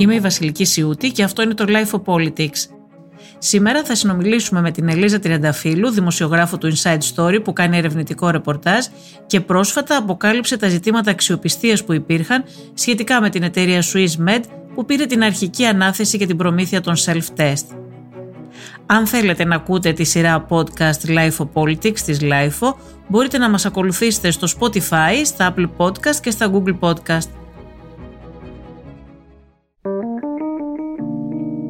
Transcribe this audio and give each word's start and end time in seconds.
Είμαι 0.00 0.14
η 0.14 0.20
Βασιλική 0.20 0.64
Σιούτη 0.64 1.10
και 1.10 1.22
αυτό 1.22 1.42
είναι 1.42 1.54
το 1.54 1.64
Life 1.68 1.90
of 1.90 2.14
Politics. 2.14 2.66
Σήμερα 3.38 3.84
θα 3.84 3.94
συνομιλήσουμε 3.94 4.60
με 4.60 4.70
την 4.70 4.88
Ελίζα 4.88 5.18
Τριανταφύλου, 5.18 5.90
δημοσιογράφο 5.90 6.58
του 6.58 6.72
Inside 6.76 6.98
Story 7.14 7.40
που 7.44 7.52
κάνει 7.52 7.76
ερευνητικό 7.76 8.30
ρεπορτάζ 8.30 8.84
και 9.26 9.40
πρόσφατα 9.40 9.96
αποκάλυψε 9.96 10.56
τα 10.56 10.68
ζητήματα 10.68 11.10
αξιοπιστίας 11.10 11.84
που 11.84 11.92
υπήρχαν 11.92 12.44
σχετικά 12.74 13.20
με 13.20 13.30
την 13.30 13.42
εταιρεία 13.42 13.82
SwissMed 13.82 14.42
που 14.74 14.84
πήρε 14.84 15.06
την 15.06 15.22
αρχική 15.22 15.64
ανάθεση 15.64 16.16
για 16.16 16.26
την 16.26 16.36
προμήθεια 16.36 16.80
των 16.80 16.94
self-test. 16.96 17.66
Αν 18.86 19.06
θέλετε 19.06 19.44
να 19.44 19.54
ακούτε 19.54 19.92
τη 19.92 20.04
σειρά 20.04 20.46
podcast 20.48 21.08
Life 21.08 21.36
of 21.36 21.48
Politics 21.52 22.00
της 22.00 22.18
Life, 22.22 22.72
μπορείτε 23.08 23.38
να 23.38 23.50
μας 23.50 23.66
ακολουθήσετε 23.66 24.30
στο 24.30 24.46
Spotify, 24.58 25.24
στα 25.24 25.54
Apple 25.54 25.68
Podcast 25.76 26.16
και 26.22 26.30
στα 26.30 26.50
Google 26.52 26.78
Podcast. 26.80 27.37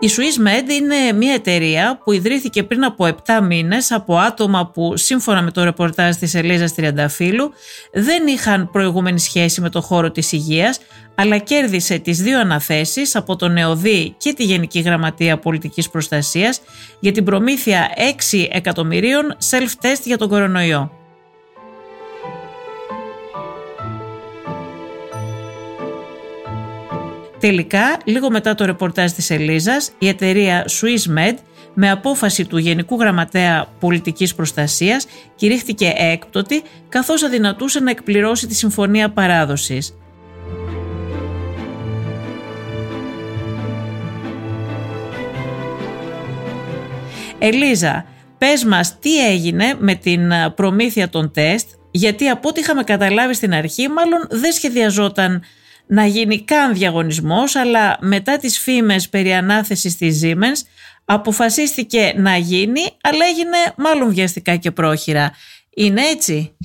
Η 0.00 0.08
SwissMed 0.16 0.70
είναι 0.70 1.12
μια 1.12 1.32
εταιρεία 1.32 2.00
που 2.04 2.12
ιδρύθηκε 2.12 2.62
πριν 2.62 2.84
από 2.84 3.08
7 3.26 3.40
μήνες 3.42 3.90
από 3.92 4.16
άτομα 4.16 4.70
που 4.70 4.96
σύμφωνα 4.96 5.42
με 5.42 5.50
το 5.50 5.64
ρεπορτάζ 5.64 6.16
της 6.16 6.34
Ελίζας 6.34 6.74
Τριανταφύλου 6.74 7.52
δεν 7.92 8.26
είχαν 8.26 8.70
προηγούμενη 8.70 9.20
σχέση 9.20 9.60
με 9.60 9.70
το 9.70 9.80
χώρο 9.80 10.10
της 10.10 10.32
υγείας 10.32 10.80
αλλά 11.14 11.38
κέρδισε 11.38 11.98
τις 11.98 12.22
δύο 12.22 12.40
αναθέσεις 12.40 13.16
από 13.16 13.36
τον 13.36 13.56
ΕΟΔΗ 13.56 14.14
και 14.18 14.32
τη 14.32 14.44
Γενική 14.44 14.80
Γραμματεία 14.80 15.38
Πολιτικής 15.38 15.90
Προστασίας 15.90 16.60
για 17.00 17.12
την 17.12 17.24
προμήθεια 17.24 17.88
6 18.30 18.46
εκατομμυρίων 18.50 19.36
self-test 19.50 20.00
για 20.04 20.18
τον 20.18 20.28
κορονοϊό. 20.28 20.97
Τελικά, 27.40 27.98
λίγο 28.04 28.30
μετά 28.30 28.54
το 28.54 28.64
ρεπορτάζ 28.64 29.12
της 29.12 29.30
Ελίζας, 29.30 29.90
η 29.98 30.08
εταιρεία 30.08 30.64
SwissMed 30.68 31.34
με 31.74 31.90
απόφαση 31.90 32.44
του 32.44 32.58
Γενικού 32.58 33.00
Γραμματέα 33.00 33.66
Πολιτικής 33.80 34.34
Προστασίας 34.34 35.06
κηρύχθηκε 35.34 35.92
έκπτωτη 35.96 36.62
καθώς 36.88 37.22
αδυνατούσε 37.22 37.80
να 37.80 37.90
εκπληρώσει 37.90 38.46
τη 38.46 38.54
Συμφωνία 38.54 39.10
Παράδοσης. 39.10 39.96
Ελίζα, 47.38 48.04
πες 48.38 48.64
μας 48.64 48.98
τι 48.98 49.26
έγινε 49.26 49.74
με 49.78 49.94
την 49.94 50.32
προμήθεια 50.54 51.08
των 51.08 51.30
τεστ, 51.32 51.68
γιατί 51.90 52.28
από 52.28 52.48
ό,τι 52.48 52.60
είχαμε 52.60 52.82
καταλάβει 52.82 53.34
στην 53.34 53.54
αρχή 53.54 53.88
μάλλον 53.88 54.26
δεν 54.30 54.52
σχεδιαζόταν 54.52 55.42
να 55.88 56.06
γίνει 56.06 56.40
καν 56.44 56.74
διαγωνισμός, 56.74 57.56
αλλά 57.56 57.96
μετά 58.00 58.36
τις 58.36 58.58
φήμες 58.58 59.08
περί 59.08 59.32
ανάθεσης 59.32 59.96
της 59.96 60.20
Siemens 60.24 60.66
αποφασίστηκε 61.04 62.12
να 62.16 62.36
γίνει, 62.36 62.80
αλλά 63.00 63.24
έγινε 63.28 63.74
μάλλον 63.76 64.10
βιαστικά 64.10 64.56
και 64.56 64.70
πρόχειρα. 64.70 65.32
Είναι 65.74 66.02
έτσι; 66.02 66.56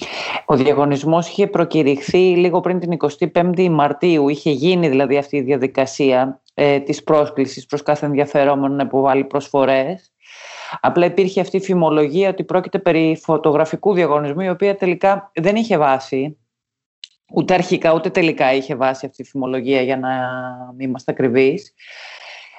Ο 0.46 0.56
διαγωνισμός 0.56 1.28
είχε 1.28 1.48
προκηρυχθεί 1.48 2.18
λίγο 2.18 2.60
πριν 2.60 2.80
την 2.80 2.98
25η 3.34 3.70
Μαρτίου. 3.70 4.30
Είχε 4.30 4.52
γίνει 4.52 4.90
δηλαδή 4.90 5.18
αυτή 5.18 5.38
η 5.38 5.42
διαδικασία 5.42 6.42
ε, 6.54 6.80
της 6.80 7.04
πρόσκλησης 7.04 7.66
προς 7.66 7.84
κάθε 7.84 8.06
ενδιαφερόμενο 8.06 8.74
να 8.74 8.84
υποβάλει 8.84 9.24
προσφορές. 9.24 10.12
Απλά 10.82 11.06
υπήρχε 11.06 11.42
αυτή 11.42 11.58
η 11.58 11.62
φημολογία 11.62 12.30
ότι 12.30 12.44
πρόκειται 12.44 12.80
περί 12.80 13.20
φωτογραφικού 13.22 13.94
διαγωνισμού, 13.94 14.42
η 14.42 14.50
οποία 14.50 14.76
τελικά 14.76 15.32
δεν 15.34 15.56
είχε 15.56 15.78
βάση. 15.78 16.38
Ούτε 17.36 17.54
αρχικά 17.54 17.94
ούτε 17.94 18.10
τελικά 18.10 18.54
είχε 18.54 18.76
βάση 18.76 19.06
αυτή 19.06 19.22
η 19.22 19.26
φημολογία 19.26 19.82
για 19.82 19.98
να 19.98 20.10
μην 20.78 20.88
είμαστε 20.88 21.12
ακριβείς. 21.12 21.74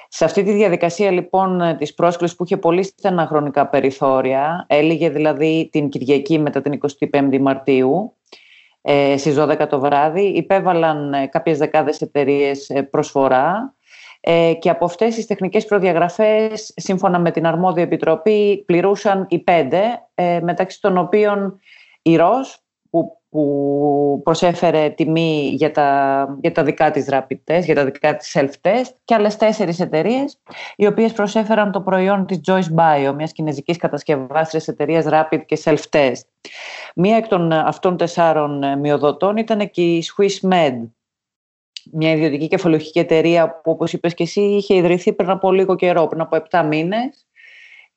Σε 0.07 0.25
αυτή 0.25 0.43
τη 0.43 0.51
διαδικασία 0.51 1.11
λοιπόν 1.11 1.75
της 1.77 1.93
πρόσκλησης 1.93 2.35
που 2.35 2.43
είχε 2.43 2.57
πολύ 2.57 2.83
στενά 2.83 3.25
χρονικά 3.25 3.67
περιθώρια, 3.67 4.65
έλεγε 4.69 5.09
δηλαδή 5.09 5.69
την 5.71 5.89
Κυριακή 5.89 6.39
μετά 6.39 6.61
την 6.61 6.79
25η 7.11 7.39
Μαρτίου, 7.39 8.13
ε, 8.81 9.17
στις 9.17 9.35
12 9.37 9.67
το 9.69 9.79
βράδυ, 9.79 10.21
υπέβαλαν 10.21 11.13
ε, 11.13 11.27
κάποιες 11.27 11.57
δεκάδες 11.57 12.01
εταιρείες 12.01 12.69
ε, 12.69 12.81
προσφορά 12.81 13.75
ε, 14.27 14.53
και 14.53 14.69
από 14.69 14.85
αυτές 14.85 15.15
τις 15.15 15.25
τεχνικές 15.25 15.65
προδιαγραφές, 15.65 16.73
σύμφωνα 16.75 17.19
με 17.19 17.31
την 17.31 17.45
αρμόδια 17.45 17.83
επιτροπή, 17.83 18.63
πληρούσαν 18.65 19.25
οι 19.29 19.39
πέντε, 19.39 19.81
ε, 20.15 20.39
μεταξύ 20.41 20.81
των 20.81 20.97
οποίων 20.97 21.59
η 22.01 22.15
ΡΟΣ, 22.15 22.59
που 22.89 23.21
που 23.35 24.21
προσέφερε 24.23 24.89
τιμή 24.89 25.51
για 25.55 25.71
τα, 25.71 26.37
για 26.41 26.51
τα 26.51 26.63
δικά 26.63 26.91
της 26.91 27.07
rapid 27.11 27.37
test, 27.51 27.63
για 27.63 27.75
τα 27.75 27.85
δικά 27.85 28.15
της 28.15 28.37
self-test 28.39 28.89
και 29.05 29.13
άλλες 29.13 29.35
τέσσερις 29.35 29.79
εταιρείες, 29.79 30.39
οι 30.75 30.85
οποίες 30.85 31.11
προσέφεραν 31.11 31.71
το 31.71 31.81
προϊόν 31.81 32.25
της 32.25 32.39
Joyce 32.47 32.79
Bio, 32.79 33.13
μιας 33.15 33.31
κινέζικης 33.31 33.77
κατασκευάστριας 33.77 34.67
εταιρείας 34.67 35.05
rapid 35.07 35.41
και 35.45 35.59
self-test. 35.63 36.21
Μία 36.95 37.17
εκ 37.17 37.27
των 37.27 37.51
αυτών 37.51 37.97
τεσσάρων 37.97 38.79
μειοδοτών 38.79 39.37
ήταν 39.37 39.69
και 39.69 39.81
η 39.81 40.03
Swiss 40.15 40.49
Med, 40.51 40.89
μια 41.91 42.11
ιδιωτική 42.11 42.47
κεφαλαιοχική 42.47 42.99
εταιρεία 42.99 43.61
που 43.61 43.71
όπως 43.71 43.93
είπες 43.93 44.13
και 44.13 44.23
εσύ 44.23 44.41
είχε 44.41 44.75
ιδρυθεί 44.75 45.13
πριν 45.13 45.29
από 45.29 45.51
λίγο 45.51 45.75
καιρό, 45.75 46.07
πριν 46.07 46.21
από 46.21 46.43
7 46.49 46.65
μήνες 46.67 47.25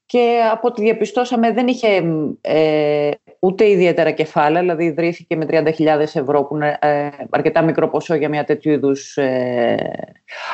και 0.09 0.41
από 0.53 0.69
ό,τι 0.69 0.83
διαπιστώσαμε 0.83 1.53
δεν 1.53 1.67
είχε 1.67 2.03
ε, 2.41 3.11
ούτε 3.39 3.69
ιδιαίτερα 3.69 4.11
κεφάλαια, 4.11 4.61
δηλαδή 4.61 4.85
ιδρύθηκε 4.85 5.37
με 5.37 5.47
30.000 5.49 5.87
ευρώ 5.99 6.45
που 6.45 6.55
είναι 6.55 6.79
ε, 6.81 7.09
αρκετά 7.31 7.63
μικρό 7.63 7.89
ποσό 7.89 8.15
για 8.15 8.29
μια 8.29 8.45
τέτοιου 8.45 8.73
είδους 8.73 9.17
ε, 9.17 9.91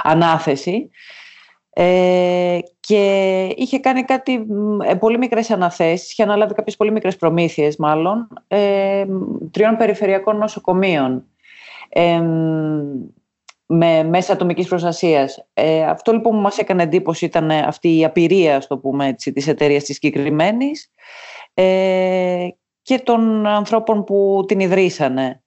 ανάθεση. 0.02 0.90
Ε, 1.70 2.58
και 2.80 3.44
είχε 3.56 3.78
κάνει 3.78 4.02
κάτι 4.02 4.46
ε, 4.88 4.94
πολύ 4.94 5.18
μικρές 5.18 5.50
αναθέσεις, 5.50 6.10
είχε 6.10 6.22
αναλάβει 6.22 6.54
κάποιες 6.54 6.76
πολύ 6.76 6.90
μικρές 6.90 7.16
προμήθειες 7.16 7.76
μάλλον, 7.76 8.28
ε, 8.48 9.04
τριών 9.50 9.76
περιφερειακών 9.76 10.36
νοσοκομείων 10.36 11.24
με 13.66 14.02
μέσα 14.02 14.32
ατομικής 14.32 14.68
προστασίας. 14.68 15.46
Ε, 15.52 15.84
αυτό 15.84 16.12
λοιπόν 16.12 16.32
που 16.32 16.38
μας 16.38 16.58
έκανε 16.58 16.82
εντύπωση 16.82 17.24
ήταν 17.24 17.50
αυτή 17.50 17.98
η 17.98 18.04
απειρία, 18.04 18.60
στο 18.60 18.78
πούμε 18.78 19.06
έτσι, 19.06 19.32
της 19.32 19.46
εταιρείας 19.48 19.84
της 19.84 19.94
συγκεκριμένης 19.94 20.90
ε, 21.54 22.48
και 22.82 22.98
των 22.98 23.46
ανθρώπων 23.46 24.04
που 24.04 24.44
την 24.48 24.60
ιδρύσανε. 24.60 25.42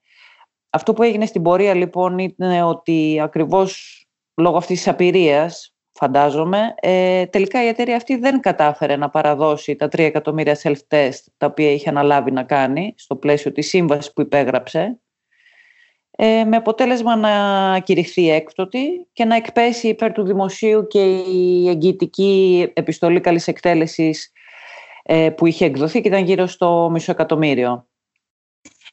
Αυτό 0.70 0.92
που 0.92 1.02
έγινε 1.02 1.26
στην 1.26 1.42
πορεία 1.42 1.74
λοιπόν 1.74 2.18
είναι 2.18 2.62
ότι 2.62 3.20
ακριβώς 3.22 4.02
λόγω 4.34 4.56
αυτής 4.56 4.76
της 4.76 4.88
απειρίας, 4.88 5.74
φαντάζομαι, 5.92 6.74
ε, 6.80 7.26
τελικά 7.26 7.64
η 7.64 7.66
εταιρεία 7.66 7.96
αυτή 7.96 8.16
δεν 8.16 8.40
κατάφερε 8.40 8.96
να 8.96 9.10
παραδώσει 9.10 9.76
τα 9.76 9.86
3 9.86 9.98
εκατομμύρια 9.98 10.58
self-test 10.62 11.24
τα 11.36 11.46
οποία 11.46 11.70
είχε 11.70 11.88
αναλάβει 11.88 12.30
να 12.30 12.42
κάνει 12.42 12.94
στο 12.96 13.16
πλαίσιο 13.16 13.52
της 13.52 13.68
σύμβασης 13.68 14.12
που 14.12 14.20
υπέγραψε 14.20 14.80
ε, 14.80 15.07
με 16.20 16.56
αποτέλεσμα 16.56 17.16
να 17.16 17.78
κηρυχθεί 17.78 18.30
έκπτωτη 18.30 19.06
και 19.12 19.24
να 19.24 19.36
εκπέσει 19.36 19.88
υπέρ 19.88 20.12
του 20.12 20.24
δημοσίου 20.24 20.86
και 20.86 21.16
η 21.16 21.68
εγγυητική 21.68 22.70
επιστολή 22.74 23.20
καλής 23.20 23.48
εκτέλεσης 23.48 24.32
ε, 25.02 25.30
που 25.30 25.46
είχε 25.46 25.64
εκδοθεί 25.64 26.00
και 26.00 26.08
ήταν 26.08 26.24
γύρω 26.24 26.46
στο 26.46 26.88
μισό 26.92 27.10
εκατομμύριο. 27.10 27.87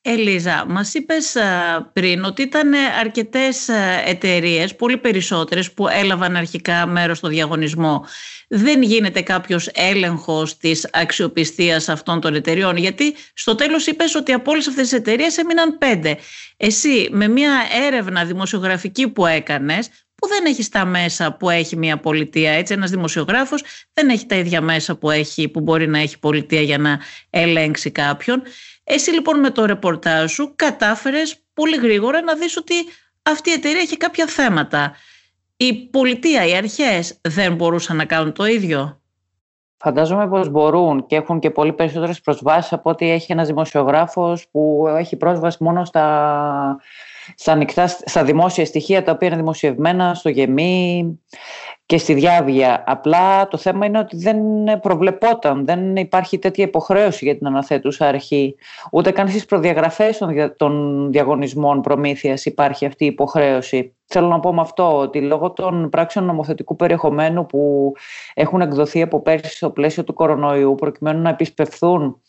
Ελίζα, 0.07 0.65
μας 0.67 0.93
είπες 0.93 1.35
πριν 1.93 2.23
ότι 2.23 2.41
ήταν 2.41 2.73
αρκετές 2.99 3.67
εταιρείες, 4.05 4.75
πολύ 4.75 4.97
περισσότερες 4.97 5.71
που 5.71 5.87
έλαβαν 5.87 6.35
αρχικά 6.35 6.85
μέρος 6.85 7.17
στο 7.17 7.27
διαγωνισμό. 7.27 8.05
Δεν 8.47 8.81
γίνεται 8.81 9.21
κάποιος 9.21 9.69
έλεγχος 9.73 10.57
της 10.57 10.89
αξιοπιστίας 10.91 11.89
αυτών 11.89 12.21
των 12.21 12.35
εταιρεών, 12.35 12.77
γιατί 12.77 13.15
στο 13.33 13.55
τέλος 13.55 13.87
είπες 13.87 14.15
ότι 14.15 14.31
από 14.31 14.51
όλες 14.51 14.67
αυτές 14.67 14.89
τις 14.89 14.99
εταιρείες 14.99 15.37
έμειναν 15.37 15.77
πέντε. 15.77 16.17
Εσύ 16.57 17.07
με 17.11 17.27
μια 17.27 17.51
έρευνα 17.85 18.25
δημοσιογραφική 18.25 19.07
που 19.07 19.25
έκανες, 19.25 19.89
που 20.15 20.27
δεν 20.27 20.45
έχεις 20.45 20.69
τα 20.69 20.85
μέσα 20.85 21.33
που 21.33 21.49
έχει 21.49 21.77
μια 21.77 21.97
πολιτεία. 21.97 22.51
Έτσι, 22.51 22.73
ένας 22.73 22.89
δημοσιογράφος 22.89 23.63
δεν 23.93 24.09
έχει 24.09 24.25
τα 24.25 24.35
ίδια 24.35 24.61
μέσα 24.61 24.95
που, 24.95 25.09
έχει, 25.09 25.47
που 25.47 25.61
μπορεί 25.61 25.87
να 25.87 25.99
έχει 25.99 26.19
πολιτεία 26.19 26.61
για 26.61 26.77
να 26.77 26.99
ελέγξει 27.29 27.91
κάποιον. 27.91 28.41
Εσύ 28.87 29.11
λοιπόν 29.11 29.39
με 29.39 29.49
το 29.49 29.65
ρεπορτάζ 29.65 30.31
σου 30.31 30.53
κατάφερες 30.55 31.43
πολύ 31.53 31.77
γρήγορα 31.77 32.21
να 32.21 32.35
δεις 32.35 32.57
ότι 32.57 32.73
αυτή 33.21 33.49
η 33.49 33.53
εταιρεία 33.53 33.81
έχει 33.81 33.97
κάποια 33.97 34.25
θέματα. 34.25 34.93
Η 35.57 35.73
πολιτεία, 35.73 36.45
οι 36.45 36.55
αρχές 36.55 37.19
δεν 37.21 37.55
μπορούσαν 37.55 37.95
να 37.95 38.05
κάνουν 38.05 38.33
το 38.33 38.45
ίδιο; 38.45 38.99
Φαντάζομαι 39.77 40.27
πως 40.27 40.49
μπορούν 40.49 41.05
και 41.05 41.15
έχουν 41.15 41.39
και 41.39 41.49
πολύ 41.51 41.73
περισσότερες 41.73 42.21
προσβάσεις 42.21 42.73
από 42.73 42.89
ότι 42.89 43.09
έχει 43.09 43.31
ένας 43.31 43.47
δημοσιογράφος 43.47 44.47
που 44.51 44.85
έχει 44.97 45.15
πρόσβαση 45.15 45.63
μόνο 45.63 45.85
στα, 45.85 46.77
στα, 47.35 47.51
ανοιχτά, 47.51 47.87
στα 47.87 48.23
δημόσια 48.23 48.65
στοιχεία 48.65 49.03
τα 49.03 49.11
οποία 49.11 49.27
είναι 49.27 49.37
δημοσιευμένα 49.37 50.13
στο 50.13 50.29
γεμί 50.29 51.19
και 51.85 51.97
στη 51.97 52.13
διάβια. 52.13 52.83
Απλά 52.87 53.47
το 53.47 53.57
θέμα 53.57 53.85
είναι 53.85 53.99
ότι 53.99 54.17
δεν 54.17 54.37
προβλεπόταν, 54.81 55.65
δεν 55.65 55.95
υπάρχει 55.95 56.39
τέτοια 56.39 56.63
υποχρέωση 56.63 57.25
για 57.25 57.37
την 57.37 57.47
αναθέτουσα 57.47 58.07
αρχή. 58.07 58.55
Ούτε 58.91 59.11
καν 59.11 59.29
στις 59.29 59.45
προδιαγραφές 59.45 60.21
των 60.57 61.07
διαγωνισμών 61.11 61.81
προμήθειας 61.81 62.45
υπάρχει 62.45 62.85
αυτή 62.85 63.03
η 63.03 63.07
υποχρέωση. 63.07 63.95
Θέλω 64.07 64.27
να 64.27 64.39
πω 64.39 64.53
με 64.53 64.61
αυτό 64.61 64.97
ότι 64.97 65.21
λόγω 65.21 65.51
των 65.51 65.89
πράξεων 65.89 66.25
νομοθετικού 66.25 66.75
περιεχομένου 66.75 67.45
που 67.45 67.93
έχουν 68.33 68.61
εκδοθεί 68.61 69.01
από 69.01 69.21
πέρσι 69.21 69.55
στο 69.55 69.69
πλαίσιο 69.69 70.03
του 70.03 70.13
κορονοϊού 70.13 70.75
προκειμένου 70.75 71.21
να 71.21 71.29
επισπευθούν 71.29 72.21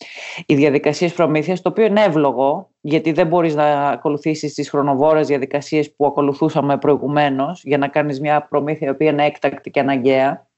οι 0.46 0.54
διαδικασίες 0.54 1.12
προμήθειας, 1.12 1.62
το 1.62 1.68
οποίο 1.68 1.84
είναι 1.84 2.02
εύλογο 2.02 2.70
γιατί 2.88 3.12
δεν 3.12 3.26
μπορείς 3.26 3.54
να 3.54 3.88
ακολουθήσεις 3.88 4.54
τις 4.54 4.70
χρονοβόρες 4.70 5.26
διαδικασίες 5.26 5.94
που 5.94 6.06
ακολουθούσαμε 6.06 6.78
προηγουμένως 6.78 7.64
για 7.64 7.78
να 7.78 7.88
κάνεις 7.88 8.20
μια 8.20 8.42
προμήθεια 8.42 8.86
η 8.86 8.90
οποία 8.90 9.10
είναι 9.10 9.24
έκτακτη 9.24 9.70
και 9.70 9.80
αναγκαία. 9.80 10.48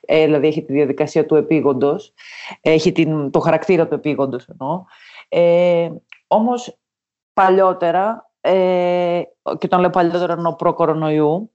Ε, 0.00 0.24
δηλαδή 0.24 0.46
έχει 0.46 0.62
τη 0.62 0.72
διαδικασία 0.72 1.26
του 1.26 1.34
επίγοντος, 1.34 2.14
έχει 2.60 2.92
την, 2.92 3.30
το 3.30 3.38
χαρακτήρα 3.38 3.88
του 3.88 3.94
επίγοντος 3.94 4.48
εννοώ. 4.48 4.84
Ε, 5.28 5.90
όμως 6.26 6.78
παλιότερα 7.32 8.30
ε, 8.40 9.22
και 9.58 9.68
τον 9.68 9.80
λέω 9.80 9.90
παλιότερα 9.90 10.32
εννοώ 10.32 10.54
προ-κορονοϊού, 10.54 11.52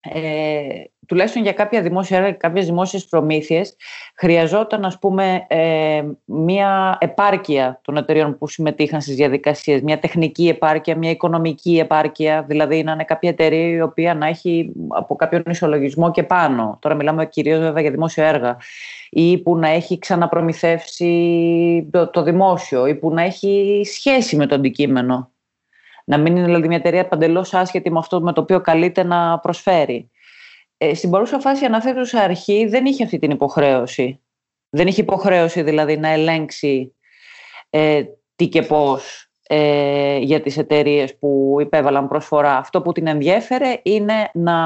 ε, 0.00 0.84
τουλάχιστον 1.10 1.42
για 1.42 1.52
κάποια 1.52 1.82
δημόσια, 1.82 2.32
κάποιες 2.32 2.66
δημόσιες 2.66 3.04
προμήθειες 3.04 3.76
χρειαζόταν 4.16 4.84
ας 4.84 4.98
πούμε 4.98 5.44
ε, 5.48 6.02
μια 6.24 6.96
επάρκεια 7.00 7.80
των 7.82 7.96
εταιριών 7.96 8.38
που 8.38 8.48
συμμετείχαν 8.48 9.00
στις 9.00 9.14
διαδικασίες. 9.14 9.80
Μια 9.82 9.98
τεχνική 9.98 10.48
επάρκεια, 10.48 10.96
μια 10.96 11.10
οικονομική 11.10 11.78
επάρκεια. 11.78 12.44
Δηλαδή 12.48 12.82
να 12.82 12.92
είναι 12.92 13.04
κάποια 13.04 13.30
εταιρεία 13.30 13.68
η 13.68 13.80
οποία 13.80 14.14
να 14.14 14.26
έχει 14.26 14.72
από 14.88 15.16
κάποιον 15.16 15.42
ισολογισμό 15.46 16.10
και 16.10 16.22
πάνω. 16.22 16.78
Τώρα 16.80 16.94
μιλάμε 16.94 17.26
κυρίως 17.26 17.58
βέβαια 17.58 17.82
για 17.82 17.90
δημόσια 17.90 18.26
έργα. 18.26 18.56
Ή 19.10 19.38
που 19.38 19.56
να 19.56 19.68
έχει 19.68 19.98
ξαναπρομηθεύσει 19.98 21.88
το, 21.90 22.10
το 22.10 22.22
δημόσιο. 22.22 22.86
Ή 22.86 22.94
που 22.94 23.10
να 23.10 23.22
έχει 23.22 23.82
σχέση 23.84 24.36
με 24.36 24.46
το 24.46 24.54
αντικείμενο. 24.54 25.30
Να 26.04 26.18
μην 26.18 26.36
είναι 26.36 26.44
δηλαδή 26.44 26.68
μια 26.68 26.76
εταιρεία 26.76 27.08
παντελώς 27.08 27.54
άσχετη 27.54 27.92
με 27.92 27.98
αυτό 27.98 28.20
με 28.20 28.32
το 28.32 28.40
οποίο 28.40 28.60
καλείται 28.60 29.02
να 29.02 29.38
προσφέρει. 29.38 30.10
Ε, 30.82 30.94
στην 30.94 31.10
παρούσα 31.10 31.40
φάση 31.40 31.62
η 31.62 31.66
αναθέτουσα 31.66 32.20
αρχή 32.20 32.66
δεν 32.66 32.84
είχε 32.84 33.04
αυτή 33.04 33.18
την 33.18 33.30
υποχρέωση. 33.30 34.20
Δεν 34.70 34.86
είχε 34.86 35.00
υποχρέωση 35.00 35.62
δηλαδή 35.62 35.96
να 35.96 36.08
ελέγξει 36.08 36.94
ε, 37.70 38.02
τι 38.36 38.48
και 38.48 38.62
πώς 38.62 39.30
ε, 39.42 40.18
για 40.18 40.40
τις 40.40 40.58
εταιρείες 40.58 41.18
που 41.18 41.56
υπέβαλαν 41.60 42.08
προσφορά. 42.08 42.56
Αυτό 42.56 42.82
που 42.82 42.92
την 42.92 43.06
ενδιέφερε 43.06 43.80
είναι 43.82 44.30
να 44.32 44.56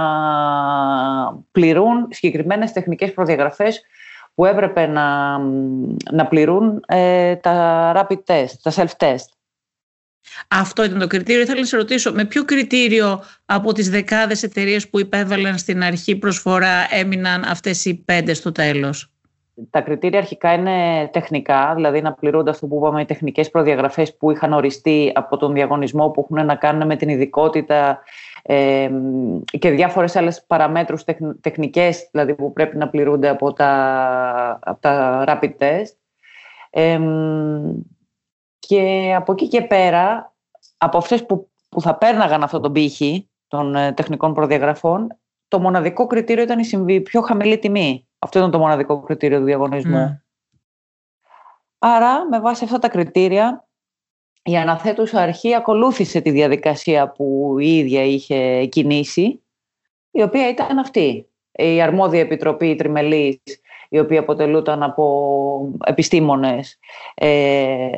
πληρούν 1.52 2.08
συγκεκριμένες 2.10 2.72
τεχνικές 2.72 3.12
προδιαγραφές 3.12 3.82
που 4.34 4.44
έπρεπε 4.44 4.86
να, 4.86 5.38
να 6.12 6.26
πληρούν 6.28 6.84
ε, 6.86 7.36
τα 7.36 7.92
rapid 7.96 8.22
test, 8.26 8.52
τα 8.62 8.72
self-test. 8.72 9.28
Αυτό 10.48 10.84
ήταν 10.84 10.98
το 10.98 11.06
κριτήριο. 11.06 11.42
Ήθελα 11.42 11.60
να 11.60 11.66
σε 11.66 11.76
ρωτήσω 11.76 12.12
με 12.12 12.24
ποιο 12.24 12.44
κριτήριο 12.44 13.22
από 13.44 13.72
τις 13.72 13.90
δεκάδες 13.90 14.42
εταιρείες 14.42 14.88
που 14.88 15.00
υπέβαλαν 15.00 15.58
στην 15.58 15.82
αρχή 15.82 16.16
προσφορά 16.16 16.86
έμειναν 16.90 17.44
αυτές 17.44 17.84
οι 17.84 17.94
πέντε 17.94 18.34
στο 18.34 18.52
τέλος; 18.52 19.10
Τα 19.70 19.80
κριτήρια 19.80 20.18
αρχικά 20.18 20.52
είναι 20.52 21.08
τεχνικά, 21.12 21.72
δηλαδή 21.74 22.02
να 22.02 22.12
πληρούνται 22.12 22.50
αυτό 22.50 22.66
που 22.66 22.76
είπαμε 22.76 23.00
οι 23.00 23.04
τεχνικές 23.04 23.50
προδιαγραφές 23.50 24.16
που 24.16 24.30
είχαν 24.30 24.52
οριστεί 24.52 25.12
από 25.14 25.36
τον 25.36 25.52
διαγωνισμό 25.52 26.08
που 26.08 26.20
έχουν 26.20 26.46
να 26.46 26.54
κάνουν 26.54 26.86
με 26.86 26.96
την 26.96 27.08
ειδικότητα 27.08 28.02
ε, 28.42 28.90
και 29.58 29.70
διάφορες 29.70 30.16
άλλες 30.16 30.44
παραμέτρους 30.46 31.04
τεχνικές 31.40 32.08
δηλαδή 32.10 32.34
που 32.34 32.52
πρέπει 32.52 32.76
να 32.76 32.88
πληρούνται 32.88 33.28
από 33.28 33.52
τα, 33.52 34.58
από 34.62 34.80
τα 34.80 35.24
rapid 35.28 35.52
test. 35.58 35.96
Ε, 36.70 37.00
και 38.66 39.12
από 39.16 39.32
εκεί 39.32 39.48
και 39.48 39.62
πέρα, 39.62 40.34
από 40.76 40.98
αυτές 40.98 41.26
που, 41.26 41.50
που 41.68 41.80
θα 41.80 41.94
πέρναγαν 41.94 42.42
αυτό 42.42 42.60
τον 42.60 42.72
πύχη 42.72 43.28
των 43.48 43.74
ε, 43.74 43.92
τεχνικών 43.92 44.34
προδιαγραφών, 44.34 45.18
το 45.48 45.60
μοναδικό 45.60 46.06
κριτήριο 46.06 46.42
ήταν 46.42 46.58
η 46.58 46.64
συμβή, 46.64 47.00
πιο 47.00 47.20
χαμηλή 47.20 47.58
τιμή. 47.58 48.08
Αυτό 48.18 48.38
ήταν 48.38 48.50
το 48.50 48.58
μοναδικό 48.58 49.00
κριτήριο 49.00 49.38
του 49.38 49.44
διαγωνισμού. 49.44 49.96
Ναι. 49.96 50.20
Άρα, 51.78 52.28
με 52.28 52.40
βάση 52.40 52.64
αυτά 52.64 52.78
τα 52.78 52.88
κριτήρια, 52.88 53.68
η 54.42 54.56
αναθέτουσα 54.56 55.20
αρχή 55.20 55.54
ακολούθησε 55.54 56.20
τη 56.20 56.30
διαδικασία 56.30 57.10
που 57.10 57.56
η 57.58 57.78
ίδια 57.78 58.04
είχε 58.04 58.66
κινήσει, 58.66 59.42
η 60.10 60.22
οποία 60.22 60.48
ήταν 60.48 60.78
αυτή. 60.78 61.28
Η 61.52 61.80
αρμόδια 61.80 62.20
επιτροπή 62.20 62.68
η 62.68 62.74
τριμελής, 62.74 63.42
η 63.88 63.98
οποία 63.98 64.20
αποτελούταν 64.20 64.82
από 64.82 65.72
επιστήμονες, 65.84 66.78
ε, 67.14 67.88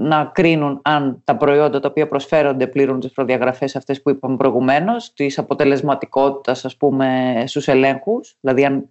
να 0.00 0.24
κρίνουν 0.24 0.80
αν 0.84 1.20
τα 1.24 1.36
προϊόντα 1.36 1.80
τα 1.80 1.88
οποία 1.88 2.08
προσφέρονται 2.08 2.66
πλήρουν 2.66 3.00
τις 3.00 3.12
προδιαγραφές 3.12 3.76
αυτές 3.76 4.02
που 4.02 4.10
είπαμε 4.10 4.36
προηγουμένως, 4.36 5.12
της 5.12 5.38
αποτελεσματικότητας 5.38 6.64
ας 6.64 6.76
πούμε 6.76 7.42
στους 7.46 7.68
ελέγχους, 7.68 8.36
δηλαδή 8.40 8.64
αν 8.64 8.88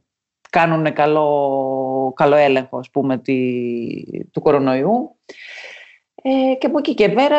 κάνουν 0.50 0.94
καλό, 0.94 2.14
καλό 2.16 2.36
έλεγχο 2.36 2.78
ας 2.78 2.90
πούμε 2.90 3.22
του 4.32 4.42
κορονοϊού. 4.42 5.16
Ε, 6.22 6.56
και 6.56 6.68
από 6.68 6.78
εκεί 6.78 6.94
και 6.94 7.10
πέρα 7.10 7.38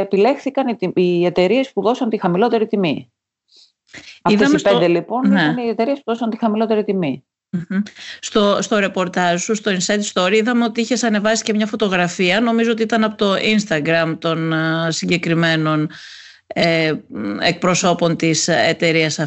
επιλέχθηκαν 0.00 0.68
οι, 0.68 0.92
οι 0.94 1.24
εταιρείες 1.24 1.72
που 1.72 1.82
δώσαν 1.82 2.08
τη 2.08 2.18
χαμηλότερη 2.18 2.66
τιμή. 2.66 3.12
Αυτές 4.22 4.52
οι 4.52 4.62
πέντε 4.62 4.88
λοιπόν 4.88 5.28
ναι. 5.28 5.42
ήταν 5.42 5.56
οι 5.56 5.68
εταιρείες 5.68 5.96
που 5.96 6.04
δώσαν 6.06 6.30
τη 6.30 6.38
χαμηλότερη 6.38 6.84
τιμή. 6.84 7.24
Στο, 8.20 8.58
στο 8.60 8.78
ρεπορτάζ 8.78 9.42
σου, 9.42 9.54
στο 9.54 9.70
Inside 9.70 10.02
Story, 10.12 10.32
είδαμε 10.32 10.64
ότι 10.64 10.80
είχες 10.80 11.02
ανεβάσει 11.02 11.42
και 11.42 11.54
μια 11.54 11.66
φωτογραφία. 11.66 12.40
Νομίζω 12.40 12.70
ότι 12.70 12.82
ήταν 12.82 13.04
από 13.04 13.16
το 13.16 13.34
Instagram 13.34 14.16
των 14.18 14.52
uh, 14.52 14.86
συγκεκριμένων 14.88 15.90
ε, 16.46 16.92
εκπροσώπων 17.40 18.16
της 18.16 18.48
εταιρείας 18.48 19.18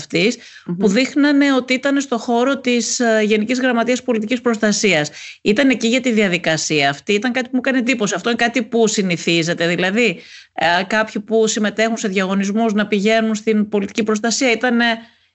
που 0.77 0.87
δείχνανε 0.87 1.53
ότι 1.53 1.73
ήταν 1.73 2.01
στο 2.01 2.17
χώρο 2.17 2.59
της 2.59 3.01
uh, 3.01 3.25
Γενικής 3.25 3.59
Γραμματείας 3.59 4.03
Πολιτικής 4.03 4.41
Προστασίας. 4.41 5.11
Ήταν 5.41 5.69
εκεί 5.69 5.87
για 5.87 6.01
τη 6.01 6.11
διαδικασία 6.11 6.89
αυτή. 6.89 7.13
Ήταν 7.13 7.31
κάτι 7.31 7.45
που 7.45 7.51
μου 7.53 7.61
έκανε 7.65 7.77
εντύπωση. 7.77 8.13
Αυτό 8.15 8.29
είναι 8.29 8.37
κάτι 8.37 8.63
που 8.63 8.87
συνηθίζεται. 8.87 9.67
Δηλαδή 9.67 10.21
ε, 10.53 10.83
κάποιοι 10.83 11.21
που 11.21 11.47
συμμετέχουν 11.47 11.97
σε 11.97 12.07
διαγωνισμούς 12.07 12.73
να 12.73 12.87
πηγαίνουν 12.87 13.35
στην 13.35 13.69
πολιτική 13.69 14.03
προστασία 14.03 14.51
ήταν 14.51 14.79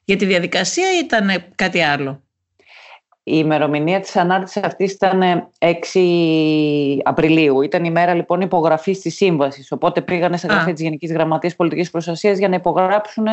για 0.04 0.16
τη 0.16 0.24
διαδικασία 0.24 0.92
ή 0.92 0.98
ήταν 1.04 1.44
κάτι 1.54 1.80
άλλο; 1.82 2.22
Η 3.24 3.32
ημερομηνία 3.36 4.00
της 4.00 4.16
ανάρτησης 4.16 4.62
αυτής 4.62 4.92
ήταν 4.92 5.48
6 5.58 6.98
Απριλίου. 7.02 7.62
Ήταν 7.62 7.84
η 7.84 7.90
μέρα 7.90 8.14
λοιπόν 8.14 8.40
υπογραφής 8.40 9.00
της 9.00 9.14
σύμβασης. 9.14 9.72
Οπότε 9.72 10.00
πήγανε 10.02 10.36
σε 10.36 10.46
γραφή 10.46 10.72
της 10.72 10.82
Γενικής 10.82 11.12
Γραμματείας 11.12 11.56
Πολιτικής 11.56 11.90
Προστασίας 11.90 12.38
για 12.38 12.48
να 12.48 12.54
υπογράψουν 12.54 13.26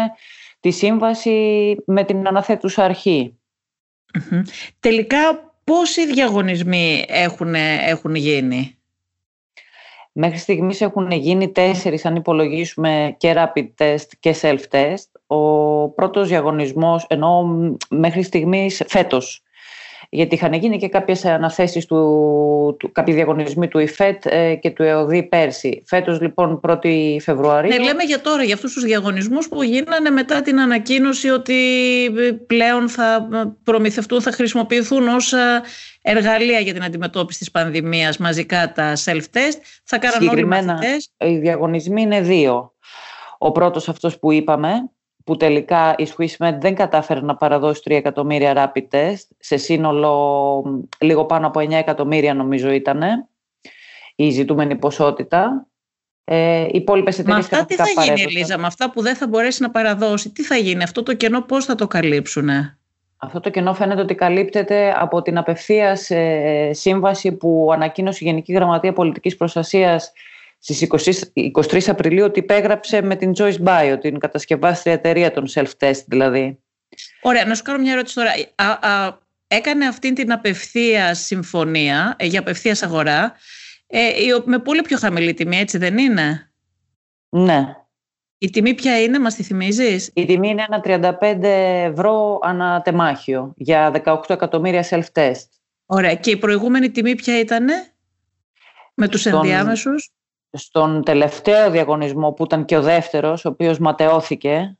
τη 0.60 0.72
σύμβαση 0.72 1.75
με 1.86 2.03
την 2.03 2.27
αναθέτουσα 2.27 2.96
Τελικά 4.79 5.53
πόσοι 5.63 6.05
διαγωνισμοί 6.05 7.05
έχουν, 7.08 7.55
έχουν 7.88 8.15
γίνει; 8.15 8.77
Μέχρι 10.12 10.38
στιγμής 10.38 10.81
έχουν 10.81 11.12
γίνει 11.12 11.51
τέσσερις 11.51 12.05
αν 12.05 12.15
υπολογίσουμε 12.15 13.15
και 13.17 13.34
rapid 13.38 13.67
test 13.77 14.08
και 14.19 14.36
self-test. 14.41 15.12
Ο 15.27 15.89
πρώτος 15.89 16.27
διαγωνισμός, 16.27 17.05
ενώ 17.10 17.43
μέχρι 17.89 18.24
στιγμής 18.24 18.84
φέτος, 18.88 19.43
γιατί 20.10 20.36
είχαν 20.36 20.54
γίνει 20.54 20.78
και 20.78 20.88
κάποιες 20.88 21.25
αναθέσεις 21.25 21.86
του, 21.86 22.75
του 22.80 22.92
κάποιοι 22.92 23.13
διαγωνισμοί 23.13 23.68
του 23.68 23.80
ΙΦΕΤ 23.80 24.25
ε, 24.25 24.56
και 24.56 24.70
του 24.70 24.84
ΕΟΔΗ 24.84 25.24
πέρσι. 25.24 25.84
Φέτος 25.86 26.22
λοιπόν 26.22 26.60
1η 26.68 27.18
Φεβρουαρίου. 27.22 27.70
Ναι, 27.70 27.80
λέμε 27.80 28.04
για 28.04 28.22
τώρα, 28.22 28.44
για 28.44 28.54
αυτούς 28.54 28.74
τους 28.74 28.84
διαγωνισμούς 28.84 29.48
που 29.48 29.63
γίνανε 29.63 30.10
μετά 30.10 30.42
την 30.42 30.60
ανακοίνωση 30.60 31.30
ότι 31.30 31.56
πλέον 32.48 32.89
θα 32.89 33.28
προμηθευτούν, 33.63 34.22
θα 34.22 34.32
χρησιμοποιηθούν 34.32 35.08
ως 35.08 35.34
ε, 35.34 35.62
εργαλεία 36.01 36.60
για 36.60 36.74
την 36.74 36.84
αντιμετώπιση 36.84 37.39
της 37.39 37.51
πανδημίας 37.51 38.18
μαζικά 38.18 38.72
τα 38.72 38.94
self-test. 39.06 39.60
Θα 39.84 39.98
κάνουν 39.98 40.30
όλοι 40.30 40.39
οι 40.39 40.44
μαθητές. 40.44 41.10
Οι 41.18 41.38
διαγωνισμοί 41.38 42.01
είναι 42.01 42.22
δύο. 42.22 42.74
Ο 43.38 43.51
πρώτος 43.51 43.89
αυτός 43.89 44.20
που 44.20 44.32
είπαμε, 44.32 44.70
που 45.29 45.38
τελικά 45.38 45.95
η 45.98 46.07
SwissMed 46.15 46.57
δεν 46.59 46.75
κατάφερε 46.75 47.21
να 47.21 47.36
παραδώσει 47.36 47.81
3 47.86 47.91
εκατομμύρια 47.91 48.53
rapid 48.74 48.95
test, 48.95 49.27
σε 49.39 49.57
σύνολο 49.57 50.83
λίγο 51.00 51.25
πάνω 51.25 51.48
από 51.48 51.59
9 51.59 51.71
εκατομμύρια 51.71 52.33
νομίζω 52.33 52.71
ήταν 52.71 53.01
η 54.15 54.29
ζητούμενη 54.29 54.75
ποσότητα. 54.75 55.67
Ε, 56.24 56.62
οι 56.62 56.69
υπόλοιπες 56.74 57.19
εταιρείες. 57.19 57.50
Με 57.50 57.57
αυτά 57.57 57.65
τι 57.65 57.75
θα 57.75 58.03
γίνει, 58.03 58.21
Ελίζα, 58.21 58.57
με 58.57 58.67
αυτά 58.67 58.91
που 58.91 59.01
δεν 59.01 59.15
θα 59.15 59.27
μπορέσει 59.27 59.62
να 59.62 59.69
παραδώσει, 59.69 60.29
τι 60.29 60.43
θα 60.43 60.55
γίνει, 60.55 60.83
αυτό 60.83 61.03
το 61.03 61.13
κενό 61.13 61.41
πώς 61.41 61.65
θα 61.65 61.75
το 61.75 61.88
καλύψουν. 61.88 62.50
Αυτό 63.17 63.39
το 63.39 63.50
κενό 63.50 63.74
φαίνεται 63.74 64.01
ότι 64.01 64.15
καλύπτεται 64.15 64.93
από 64.98 65.21
την 65.21 65.38
απευθείας 65.38 66.09
ε, 66.09 66.69
σύμβαση 66.74 67.31
που 67.31 67.69
ανακοίνωσε 67.74 68.19
η 68.21 68.27
Γενική 68.27 68.53
Γραμματεία 68.53 68.93
Πολιτικής 68.93 69.36
Προστασίας 69.36 70.12
στις 70.60 70.88
23 71.54 71.82
Απριλίου 71.88 72.25
ότι 72.25 72.39
υπέγραψε 72.39 73.01
με 73.01 73.16
την 73.16 73.32
Joyce 73.38 73.63
Bio, 73.63 73.98
την 74.01 74.20
κατασκευάστρια 74.20 74.94
εταιρεία 74.94 75.32
των 75.32 75.46
self-test 75.54 76.04
δηλαδή. 76.08 76.60
Ωραία, 77.22 77.46
να 77.46 77.56
σου 77.56 77.63
κάνω 77.63 77.80
μια 77.80 77.92
ερώτηση 77.92 78.16
τώρα. 78.16 78.32
Α, 78.56 79.18
έκανε 79.48 79.86
αυτή 79.88 80.13
την 80.13 80.32
απευθεία 80.32 81.13
συμφωνία 81.13 82.16
ε, 82.18 82.25
για 82.25 82.39
απευθείας 82.39 82.84
αγορά 82.84 83.36
ε, 83.88 84.10
με 84.46 84.60
πολύ 84.60 84.82
πιο 84.82 84.98
χαμηλή 84.98 85.34
τιμή, 85.34 85.58
έτσι 85.58 85.78
δεν 85.78 85.98
είναι; 85.98 86.51
Ναι. 87.30 87.74
Η 88.38 88.50
τιμή 88.50 88.74
ποια 88.74 89.01
είναι, 89.01 89.20
μας 89.20 89.36
τη 89.36 89.44
θυμίζεις; 89.44 90.12
Η 90.13 90.25
τιμή 90.25 90.50
είναι 90.50 90.66
ένα 90.70 90.82
35 91.20 91.44
ευρώ 91.44 92.39
ανά 92.42 92.82
τεμάχιο 92.82 93.54
για 93.58 94.01
18 94.06 94.20
εκατομμύρια 94.28 94.86
self-test. 94.89 95.48
Ωραία. 95.86 96.16
Και 96.16 96.32
η 96.32 96.38
προηγούμενη 96.38 96.89
τιμή 96.92 97.16
ποια 97.16 97.39
ήτανε; 97.39 97.74
Με 98.94 99.08
τους 99.08 99.20
Στον... 99.20 99.34
ενδιάμεσους; 99.34 100.12
Στον 100.51 101.03
τελευταίο 101.03 101.72
διαγωνισμό 101.72 102.32
που 102.32 102.44
ήταν 102.44 102.65
και 102.65 102.77
ο 102.77 102.82
δεύτερος, 102.82 103.46
ο 103.46 103.50
οποίος 103.50 103.79
ματαιώθηκε, 103.79 104.77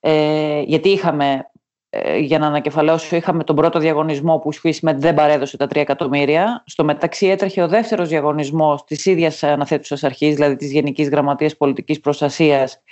ε, 0.00 0.60
γιατί 0.60 0.88
είχαμε, 0.88 1.50
ε, 1.90 2.18
για 2.18 2.38
να 2.38 2.46
ανακεφαλαιώσω, 2.46 3.16
είχαμε 3.16 3.44
τον 3.44 3.56
πρώτο 3.56 3.78
διαγωνισμό 3.78 4.38
που 4.38 4.50
η 4.62 4.78
με 4.82 4.92
δεν 4.92 5.14
παρέδωσε 5.14 5.56
τα 5.56 5.66
3 5.66 5.80
εκατομμύρια. 5.80 6.62
Στο 6.66 6.84
μεταξύ 6.84 7.26
έτρεχε 7.26 7.62
ο 7.62 7.68
δεύτερος 7.68 8.08
διαγωνισμός 8.08 8.84
της 8.84 9.06
ίδιας 9.06 9.42
αναθέτουσας 9.42 10.04
αρχής, 10.04 10.34
δηλαδή 10.34 10.56
της 10.56 10.72
Γενικής 10.72 11.08
Γραμματείας 11.08 11.56
Πολιτικής 11.56 12.00
Προστασίας, 12.00 12.82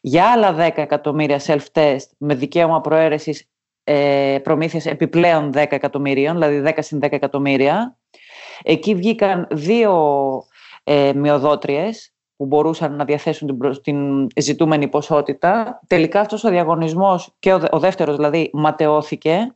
για 0.00 0.30
άλλα 0.30 0.52
10 0.52 0.82
εκατομμύρια 0.82 1.40
self-test 1.40 2.06
με 2.18 2.34
δικαίωμα 2.34 2.80
προαίρεσης 2.80 3.48
ε, 3.84 4.38
προμήθειας 4.42 4.86
επιπλέον 4.86 5.52
10 5.54 5.64
εκατομμυρίων, 5.68 6.34
δηλαδή 6.34 6.62
10 6.76 6.78
συν 6.78 6.98
10 7.02 7.12
εκατομμύρια. 7.12 7.98
Εκεί 8.62 8.94
βγήκαν 8.94 9.46
δύο 9.50 9.92
ε, 10.90 11.12
μειοδότριες 11.14 12.12
που 12.36 12.46
μπορούσαν 12.46 12.96
να 12.96 13.04
διαθέσουν 13.04 13.48
την, 13.48 13.82
την 13.82 14.26
ζητούμενη 14.36 14.88
ποσότητα. 14.88 15.80
Τελικά 15.86 16.20
αυτός 16.20 16.44
ο 16.44 16.48
διαγωνισμός 16.48 17.34
και 17.38 17.52
ο, 17.52 17.60
ο 17.70 17.78
δεύτερος 17.78 18.16
δηλαδή 18.16 18.50
ματαιώθηκε. 18.52 19.54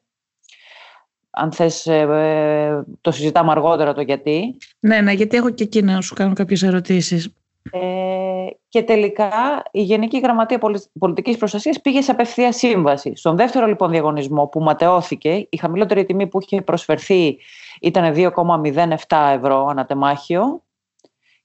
Αν 1.30 1.52
θες 1.52 1.86
ε, 1.86 2.84
το 3.00 3.10
συζητάμε 3.10 3.50
αργότερα 3.50 3.94
το 3.94 4.00
γιατί. 4.00 4.58
Ναι, 4.80 5.00
ναι, 5.00 5.12
γιατί 5.12 5.36
έχω 5.36 5.50
και 5.50 5.62
εκεί 5.62 5.82
να 5.82 6.00
σου 6.00 6.14
κάνω 6.14 6.32
κάποιες 6.32 6.62
ερωτήσεις. 6.62 7.34
Ε, 7.70 8.46
και 8.68 8.82
τελικά 8.82 9.30
η 9.70 9.82
Γενική 9.82 10.18
Γραμματεία 10.18 10.60
Πολιτικής 10.98 11.36
Προστασίας 11.36 11.80
πήγε 11.80 12.00
σε 12.00 12.10
απευθεία 12.10 12.52
σύμβαση. 12.52 13.12
Στον 13.16 13.36
δεύτερο 13.36 13.66
λοιπόν 13.66 13.90
διαγωνισμό 13.90 14.46
που 14.46 14.60
ματαιώθηκε, 14.60 15.46
η 15.50 15.56
χαμηλότερη 15.56 16.04
τιμή 16.04 16.26
που 16.26 16.38
είχε 16.42 16.62
προσφερθεί 16.62 17.38
ήταν 17.80 18.14
2,07 18.14 19.34
ευρώ 19.34 19.66
ανατεμάχιο 19.66 20.62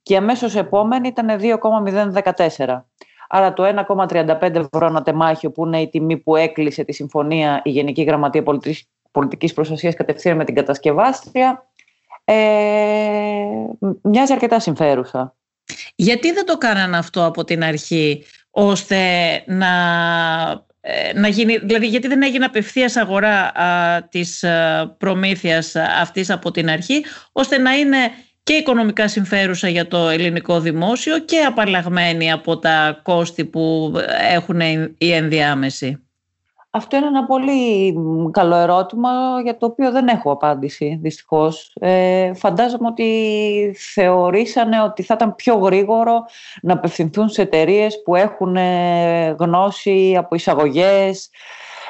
και 0.08 0.14
η 0.14 0.18
αμέσως 0.18 0.56
επόμενη 0.56 1.08
ήταν 1.08 1.40
2,014. 2.56 2.82
Άρα 3.30 3.54
το 3.54 3.86
1,35 3.88 4.42
ευρώ 4.42 4.86
ανατεμάχιο 4.86 5.52
που 5.52 5.66
είναι 5.66 5.82
η 5.82 5.90
τιμή 5.90 6.18
που 6.18 6.36
έκλεισε 6.36 6.84
τη 6.84 6.94
συμφωνία 6.94 7.62
η 7.64 7.70
Γενική 7.70 8.04
Γραμματεία 8.04 8.44
Πολιτικής 9.12 9.54
Προστασίας 9.54 9.96
κατευθείαν 9.96 10.38
με 10.38 10.46
την 10.46 10.56
κατασκευάστρια 10.56 11.70
ε, 12.24 12.36
μοιάζει 14.02 14.34
αρκετά 14.34 14.60
συμφέρουσα. 14.60 15.36
Γιατί 15.96 16.32
δεν 16.32 16.46
το 16.46 16.58
κάνανε 16.58 16.98
αυτό 16.98 17.26
από 17.26 17.44
την 17.44 17.64
αρχή 17.64 18.24
ώστε 18.50 18.98
να, 19.46 19.68
ε, 20.82 21.14
να 21.14 21.28
γίνει, 21.28 21.58
δηλαδή 21.58 21.88
γιατί 21.88 22.08
δεν 22.08 22.22
έγινε 22.24 22.46
απευθείας 22.46 22.96
αγορά 22.96 23.52
α, 23.56 24.02
της 24.10 24.44
α, 24.44 24.88
προμήθειας 24.98 25.76
αυτής 25.76 26.30
από 26.30 26.52
την 26.52 26.70
αρχή 26.70 27.06
ώστε 27.32 27.58
να 27.58 27.72
είναι 27.72 27.98
και 28.48 28.54
οικονομικά 28.54 29.08
συμφέρουσα 29.08 29.68
για 29.68 29.88
το 29.88 30.10
ελληνικό 30.10 30.60
δημόσιο 30.60 31.20
και 31.20 31.40
απαλλαγμένη 31.40 32.32
από 32.32 32.58
τα 32.58 33.00
κόστη 33.04 33.46
που 33.46 33.94
έχουν 34.32 34.60
οι 34.98 35.12
ενδιάμεσοι. 35.12 36.02
Αυτό 36.70 36.98
είναι 36.98 37.06
ένα 37.06 37.26
πολύ 37.26 37.94
καλό 38.32 38.56
ερώτημα 38.56 39.10
για 39.44 39.58
το 39.58 39.66
οποίο 39.66 39.92
δεν 39.92 40.08
έχω 40.08 40.32
απάντηση 40.32 41.00
δυστυχώς. 41.02 41.72
Ε, 41.80 42.34
φαντάζομαι 42.34 42.88
ότι 42.88 43.76
θεωρήσανε 43.94 44.82
ότι 44.82 45.04
θα 45.04 45.14
ήταν 45.14 45.36
πιο 45.36 45.56
γρήγορο 45.56 46.26
να 46.62 46.74
απευθυνθούν 46.74 47.30
σε 47.30 47.42
εταιρείες 47.42 48.02
που 48.04 48.16
έχουν 48.16 48.56
ε, 48.56 49.36
γνώση 49.40 50.16
από 50.18 50.36
εισαγωγές 50.36 51.30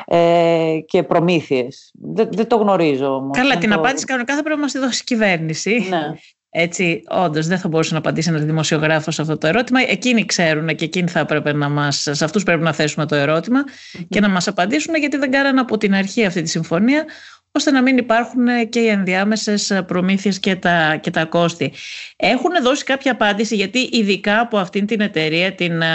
ε, 0.05 0.77
και 0.85 1.03
προμήθειες. 1.03 1.91
Δεν, 1.93 2.29
δεν 2.31 2.47
το 2.47 2.55
γνωρίζω 2.55 3.15
όμως. 3.15 3.37
Καλά, 3.37 3.57
την 3.57 3.69
το... 3.69 3.75
απάντηση 3.75 4.05
κανονικά 4.05 4.35
θα 4.35 4.41
πρέπει 4.41 4.55
να 4.55 4.61
μας 4.61 4.71
τη 4.71 4.79
δώσει 4.79 4.99
η 5.01 5.05
κυβέρνηση. 5.05 5.85
Ναι. 5.89 6.13
Έτσι, 6.59 7.03
όντως 7.07 7.47
δεν 7.47 7.57
θα 7.57 7.67
μπορούσε 7.67 7.93
να 7.93 7.99
απαντήσει 7.99 8.29
ένας 8.29 8.43
δημοσιογράφος 8.43 9.15
σε 9.15 9.21
αυτό 9.21 9.37
το 9.37 9.47
ερώτημα. 9.47 9.79
Εκείνοι 9.87 10.25
ξέρουν 10.25 10.67
και 10.67 10.85
εκείνοι 10.85 11.07
θα 11.07 11.19
έπρεπε 11.19 11.53
να 11.53 11.69
μας. 11.69 12.07
Σε 12.11 12.23
αυτούς 12.23 12.43
πρέπει 12.43 12.63
να 12.63 12.73
θέσουμε 12.73 13.05
το 13.05 13.15
ερωτημα 13.15 13.63
και 14.09 14.19
να 14.19 14.29
μας 14.29 14.47
απαντήσουν 14.47 14.95
γιατί 14.95 15.17
δεν 15.17 15.31
κάνανε 15.31 15.59
από 15.59 15.77
την 15.77 15.95
αρχή 15.95 16.25
αυτή 16.25 16.41
τη 16.41 16.49
συμφωνία 16.49 17.05
ώστε 17.51 17.71
να 17.71 17.81
μην 17.81 17.97
υπάρχουν 17.97 18.69
και 18.69 18.79
οι 18.79 18.87
ενδιάμεσες 18.87 19.81
προμήθειες 19.87 20.39
και 20.39 20.55
τα, 20.55 20.95
και 20.95 21.11
τα 21.11 21.25
κόστη. 21.25 21.73
Έχουν 22.15 22.51
δώσει 22.61 22.83
κάποια 22.83 23.11
απάντηση 23.11 23.55
γιατί 23.55 23.79
ειδικά 23.79 24.39
από 24.39 24.57
αυτήν 24.57 24.85
την 24.85 25.01
εταιρεία, 25.01 25.55
την 25.55 25.81
ε, 25.81 25.87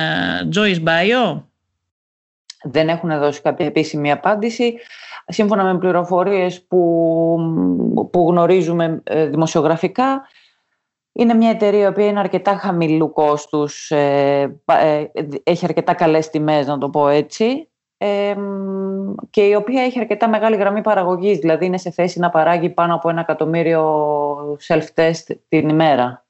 Joyce 0.55 0.83
Bio; 0.85 1.43
Δεν 2.63 2.89
έχουν 2.89 3.19
δώσει 3.19 3.41
κάποια 3.41 3.67
επίσημη 3.67 4.11
απάντηση. 4.11 4.75
Σύμφωνα 5.27 5.65
με 5.65 5.79
πληροφορίες 5.79 6.63
που, 6.63 6.79
που 8.13 8.29
γνωρίζουμε 8.31 9.01
ε, 9.05 9.27
δημοσιογραφικά, 9.27 10.23
είναι 11.13 11.35
μια 11.35 11.51
εταιρεία 11.51 11.85
η 11.85 11.87
οποία 11.87 12.07
είναι 12.07 12.19
αρκετά 12.19 12.57
χαμηλού 12.57 13.13
κόστους, 13.13 13.91
ε, 13.91 14.61
ε, 14.65 15.05
έχει 15.43 15.65
αρκετά 15.65 15.95
καλές 15.95 16.31
τιμές 16.31 16.67
να 16.67 16.79
το 16.79 16.91
πω 16.91 17.09
έτσι 17.09 17.69
ε, 17.97 18.35
και 19.31 19.43
η 19.43 19.55
οποία 19.55 19.83
έχει 19.83 19.99
αρκετά 19.99 20.29
μεγάλη 20.29 20.57
γραμμή 20.57 20.81
παραγωγής, 20.81 21.39
δηλαδή 21.39 21.67
είναι 21.67 21.79
σε 21.79 21.91
θέση 21.91 22.19
να 22.19 22.31
παράγει 22.31 22.71
πάνω 22.71 22.95
από 22.95 23.09
ένα 23.09 23.21
εκατομμύριο 23.21 24.59
self-test 24.69 25.37
την 25.49 25.69
ημέρα 25.69 26.25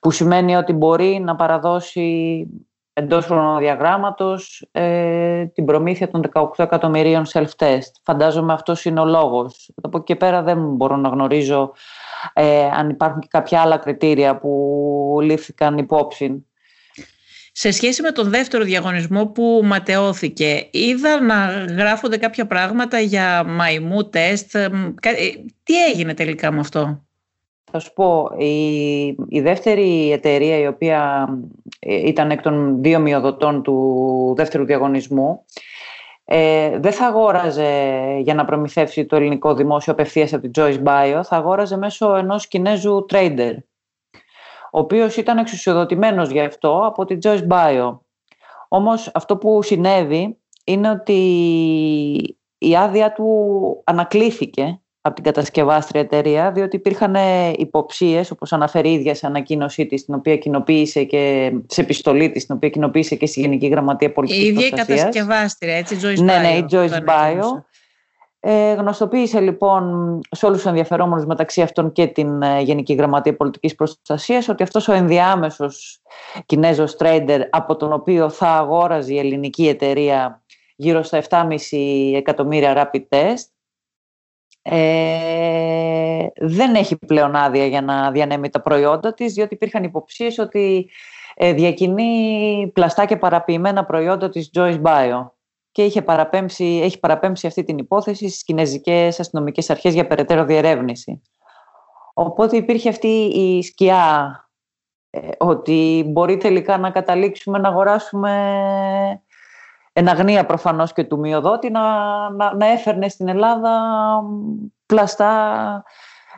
που 0.00 0.10
σημαίνει 0.10 0.56
ότι 0.56 0.72
μπορεί 0.72 1.20
να 1.24 1.36
παραδώσει 1.36 2.46
εντός 2.92 3.24
χρονοδιαγράμματος 3.24 4.68
ε, 4.72 5.46
την 5.46 5.64
προμήθεια 5.64 6.10
των 6.10 6.22
18 6.32 6.48
εκατομμυρίων 6.56 7.24
self-test. 7.32 7.90
Φαντάζομαι 8.02 8.52
αυτός 8.52 8.84
είναι 8.84 9.00
ο 9.00 9.04
λόγος. 9.04 9.70
Από 9.82 9.96
εκεί 9.96 10.06
και 10.06 10.16
πέρα 10.16 10.42
δεν 10.42 10.58
μπορώ 10.74 10.96
να 10.96 11.08
γνωρίζω 11.08 11.72
ε, 12.32 12.64
αν 12.64 12.88
υπάρχουν 12.88 13.20
και 13.20 13.28
κάποια 13.30 13.60
άλλα 13.60 13.76
κριτήρια 13.76 14.38
που 14.38 15.18
λήφθηκαν 15.22 15.78
υπόψη. 15.78 16.46
Σε 17.58 17.70
σχέση 17.70 18.02
με 18.02 18.10
τον 18.10 18.30
δεύτερο 18.30 18.64
διαγωνισμό 18.64 19.26
που 19.26 19.60
ματαιώθηκε, 19.64 20.68
είδα 20.70 21.20
να 21.20 21.46
γράφονται 21.76 22.16
κάποια 22.16 22.46
πράγματα 22.46 22.98
για 23.00 23.44
μαϊμού 23.46 24.08
τεστ. 24.08 24.54
Ε, 24.54 24.68
τι 25.62 25.84
έγινε 25.84 26.14
τελικά 26.14 26.52
με 26.52 26.60
αυτό; 26.60 27.04
Θα 27.70 27.78
σου 27.78 27.92
πω, 27.92 28.30
η, 28.38 29.04
η 29.28 29.40
δεύτερη 29.40 30.12
εταιρεία 30.12 30.58
η 30.58 30.66
οποία 30.66 31.28
ε, 31.78 32.08
ήταν 32.08 32.30
εκ 32.30 32.42
των 32.42 32.82
δύο 32.82 32.98
μειοδοτών 32.98 33.62
του 33.62 34.34
δεύτερου 34.36 34.64
διαγωνισμού 34.64 35.44
ε, 36.28 36.78
δεν 36.78 36.92
θα 36.92 37.06
αγόραζε 37.06 37.70
για 38.20 38.34
να 38.34 38.44
προμηθεύσει 38.44 39.06
το 39.06 39.16
ελληνικό 39.16 39.54
δημόσιο 39.54 39.92
απευθείας 39.92 40.32
από 40.32 40.48
την 40.48 40.62
Joyce 40.62 40.82
Bio, 40.84 41.20
θα 41.24 41.36
αγόραζε 41.36 41.76
μέσω 41.76 42.14
ενός 42.14 42.48
Κινέζου 42.48 43.06
trader, 43.10 43.52
ο 44.70 44.78
οποίος 44.78 45.16
ήταν 45.16 45.38
εξουσιοδοτημένος 45.38 46.30
γι' 46.30 46.40
αυτό 46.40 46.82
από 46.86 47.04
την 47.04 47.18
Joyce 47.22 47.46
Bio. 47.48 47.98
Όμως 48.68 49.10
αυτό 49.14 49.36
που 49.36 49.62
συνέβη 49.62 50.38
είναι 50.64 50.90
ότι 50.90 51.20
η 52.58 52.76
άδεια 52.76 53.12
του 53.12 53.82
ανακλήθηκε 53.84 54.80
από 55.06 55.14
την 55.14 55.24
κατασκευάστρια 55.24 56.00
εταιρεία, 56.00 56.52
διότι 56.52 56.76
υπήρχαν 56.76 57.14
ε, 57.14 57.52
υποψίες, 57.56 58.30
όπως 58.30 58.52
αναφέρει 58.52 58.88
η 58.88 58.92
ίδια 58.92 59.14
σε 59.14 59.26
ανακοίνωσή 59.26 59.86
της, 59.86 60.04
την 60.04 60.14
οποία 60.14 60.36
κοινοποίησε 60.36 61.04
και 61.04 61.52
σε 61.66 61.80
επιστολή 61.80 62.30
της, 62.30 62.46
την 62.46 62.54
οποία 62.54 62.68
κοινοποίησε 62.68 63.14
και 63.14 63.26
στη 63.26 63.40
Γενική 63.40 63.66
Γραμματεία 63.66 64.12
Πολιτικής 64.12 64.44
Η 64.44 64.48
ίδια 64.48 64.66
η 64.66 64.70
κατασκευάστρια, 64.70 65.76
έτσι, 65.76 65.96
Joyce 66.02 66.22
ναι, 66.22 66.36
Bio. 66.36 66.40
Ναι, 66.40 66.56
η 66.56 66.66
Joyce 66.70 66.98
Bio. 67.08 67.62
Ε, 68.40 68.72
γνωστοποίησε 68.72 69.40
λοιπόν 69.40 70.20
σε 70.30 70.46
όλους 70.46 70.58
τους 70.58 70.66
ενδιαφερόμενους 70.66 71.26
μεταξύ 71.26 71.62
αυτών 71.62 71.92
και 71.92 72.06
την 72.06 72.42
ε, 72.42 72.60
Γενική 72.60 72.94
Γραμματεία 72.94 73.36
Πολιτικής 73.36 73.74
Προστασίας 73.74 74.48
ότι 74.48 74.62
αυτός 74.62 74.88
ο 74.88 74.92
ενδιάμεσος 74.92 76.02
Κινέζος 76.46 76.96
τρέιντερ 76.96 77.40
από 77.50 77.76
τον 77.76 77.92
οποίο 77.92 78.30
θα 78.30 78.48
αγόραζε 78.48 79.14
η 79.14 79.18
ελληνική 79.18 79.68
εταιρεία 79.68 80.42
γύρω 80.76 81.02
στα 81.02 81.22
7,5 81.28 81.46
εκατομμύρια 82.14 82.90
rapid 82.92 83.02
test 83.08 83.55
ε, 84.68 86.26
δεν 86.36 86.74
έχει 86.74 86.96
πλέον 86.96 87.36
άδεια 87.36 87.66
για 87.66 87.82
να 87.82 88.10
διανέμει 88.10 88.48
τα 88.48 88.60
προϊόντα 88.60 89.14
της, 89.14 89.32
διότι 89.32 89.54
υπήρχαν 89.54 89.84
υποψίες 89.84 90.38
ότι 90.38 90.90
ε, 91.34 91.52
διακινεί 91.52 92.70
πλαστά 92.74 93.04
και 93.04 93.16
παραποιημένα 93.16 93.84
προϊόντα 93.84 94.28
της 94.28 94.50
Joyce 94.54 94.82
Bio 94.82 95.26
και 95.72 95.84
είχε 95.84 96.02
παραπέμψει, 96.02 96.80
έχει 96.82 96.98
παραπέμψει 96.98 97.46
αυτή 97.46 97.64
την 97.64 97.78
υπόθεση 97.78 98.28
στις 98.28 98.44
κινέζικες 98.44 99.20
αστυνομικές 99.20 99.70
αρχές 99.70 99.94
για 99.94 100.06
περαιτέρω 100.06 100.44
διερεύνηση. 100.44 101.22
Οπότε 102.14 102.56
υπήρχε 102.56 102.88
αυτή 102.88 103.08
η 103.24 103.62
σκιά 103.62 104.40
ε, 105.10 105.28
ότι 105.38 106.04
μπορεί 106.06 106.36
τελικά 106.36 106.78
να 106.78 106.90
καταλήξουμε 106.90 107.58
να 107.58 107.68
αγοράσουμε 107.68 108.32
εν 109.98 110.08
αγνία 110.08 110.46
προφανώς 110.46 110.92
και 110.92 111.04
του 111.04 111.18
μειοδότη 111.18 111.70
να, 111.70 111.80
να, 112.30 112.54
να 112.54 112.66
έφερνε 112.66 113.08
στην 113.08 113.28
Ελλάδα 113.28 113.72
πλαστά 114.86 115.84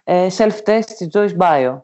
ε, 0.05 0.27
self-test 0.39 0.85
της 0.85 1.09
Joyce 1.13 1.37
Bio. 1.39 1.81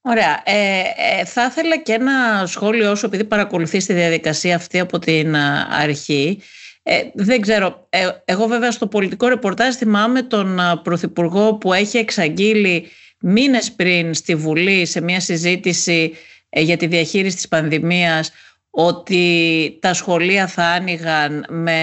Ωραία. 0.00 0.42
Ε, 0.44 0.82
ε, 0.96 1.24
θα 1.24 1.44
ήθελα 1.44 1.78
και 1.78 1.92
ένα 1.92 2.46
σχόλιο 2.46 2.94
σου, 2.94 3.06
επειδή 3.06 3.24
παρακολουθείς 3.24 3.86
τη 3.86 3.92
διαδικασία 3.92 4.56
αυτή 4.56 4.78
από 4.78 4.98
την 4.98 5.36
αρχή. 5.70 6.40
Ε, 6.82 7.02
δεν 7.14 7.40
ξέρω. 7.40 7.86
Ε, 7.90 8.08
εγώ 8.24 8.46
βέβαια 8.46 8.70
στο 8.70 8.86
πολιτικό 8.86 9.28
ρεπορτάζ 9.28 9.74
θυμάμαι 9.74 10.22
τον 10.22 10.60
Πρωθυπουργό 10.82 11.54
που 11.54 11.72
έχει 11.72 11.98
εξαγγείλει 11.98 12.88
μήνες 13.20 13.72
πριν 13.72 14.14
στη 14.14 14.34
Βουλή 14.34 14.86
σε 14.86 15.00
μια 15.00 15.20
συζήτηση 15.20 16.14
για 16.50 16.76
τη 16.76 16.86
διαχείριση 16.86 17.36
της 17.36 17.48
πανδημίας 17.48 18.32
ότι 18.76 19.78
τα 19.80 19.94
σχολεία 19.94 20.46
θα 20.46 20.64
άνοιγαν 20.64 21.44
με, 21.48 21.80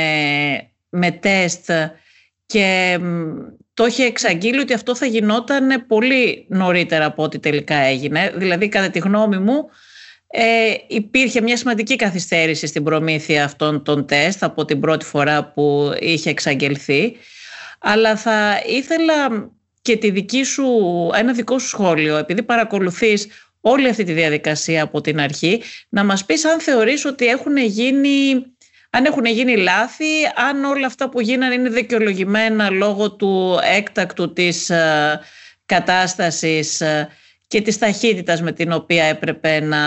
με 0.89 1.11
τεστ 1.11 1.71
και 2.45 2.99
το 3.73 3.85
είχε 3.85 4.03
εξαγγείλει 4.03 4.59
ότι 4.59 4.73
αυτό 4.73 4.95
θα 4.95 5.05
γινόταν 5.05 5.85
πολύ 5.87 6.45
νωρίτερα 6.49 7.05
από 7.05 7.23
ό,τι 7.23 7.39
τελικά 7.39 7.75
έγινε. 7.75 8.33
Δηλαδή, 8.35 8.69
κατά 8.69 8.89
τη 8.89 8.99
γνώμη 8.99 9.37
μου, 9.37 9.69
ε, 10.27 10.73
υπήρχε 10.87 11.41
μια 11.41 11.57
σημαντική 11.57 11.95
καθυστέρηση 11.95 12.67
στην 12.67 12.83
προμήθεια 12.83 13.43
αυτών 13.43 13.83
των 13.83 14.05
τεστ 14.05 14.43
από 14.43 14.65
την 14.65 14.79
πρώτη 14.79 15.05
φορά 15.05 15.45
που 15.45 15.93
είχε 15.99 16.29
εξαγγελθεί. 16.29 17.15
Αλλά 17.79 18.15
θα 18.15 18.61
ήθελα 18.65 19.51
και 19.81 19.97
τη 19.97 20.11
δική 20.11 20.43
σου, 20.43 20.65
ένα 21.15 21.33
δικό 21.33 21.59
σου 21.59 21.67
σχόλιο, 21.67 22.17
επειδή 22.17 22.43
παρακολουθείς 22.43 23.27
όλη 23.61 23.89
αυτή 23.89 24.03
τη 24.03 24.13
διαδικασία 24.13 24.83
από 24.83 25.01
την 25.01 25.19
αρχή, 25.19 25.61
να 25.89 26.03
μας 26.03 26.25
πεις 26.25 26.45
αν 26.45 26.59
θεωρείς 26.59 27.05
ότι 27.05 27.25
έχουν 27.25 27.57
γίνει 27.57 28.45
αν 28.93 29.05
έχουν 29.05 29.25
γίνει 29.25 29.57
λάθη, 29.57 30.05
αν 30.49 30.63
όλα 30.63 30.85
αυτά 30.85 31.09
που 31.09 31.21
γίνανε 31.21 31.53
είναι 31.53 31.69
δικαιολογημένα 31.69 32.69
λόγω 32.69 33.11
του 33.11 33.59
έκτακτου 33.77 34.33
της 34.33 34.69
ε, 34.69 35.19
κατάστασης 35.65 36.81
ε, 36.81 37.09
και 37.47 37.61
της 37.61 37.77
ταχύτητας 37.77 38.41
με 38.41 38.51
την 38.51 38.71
οποία 38.71 39.03
έπρεπε 39.03 39.59
να 39.59 39.77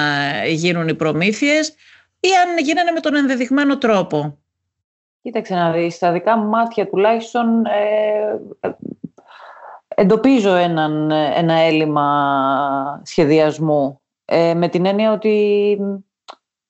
γίνουν 0.46 0.88
οι 0.88 0.94
προμήθειες 0.94 1.68
ή 2.20 2.28
αν 2.46 2.64
γίνανε 2.64 2.90
με 2.90 3.00
τον 3.00 3.14
ενδεδειγμένο 3.14 3.78
τρόπο. 3.78 4.38
Κοίταξε 5.22 5.54
να 5.54 5.72
δεις, 5.72 5.94
στα 5.94 6.12
δικά 6.12 6.36
μου 6.36 6.48
μάτια 6.48 6.88
τουλάχιστον 6.88 7.64
ε, 7.64 8.70
εντοπίζω 9.94 10.54
έναν, 10.54 11.10
ένα 11.10 11.54
έλλειμμα 11.54 13.00
σχεδιασμού 13.04 14.00
ε, 14.24 14.54
με 14.54 14.68
την 14.68 14.86
έννοια 14.86 15.12
ότι 15.12 15.78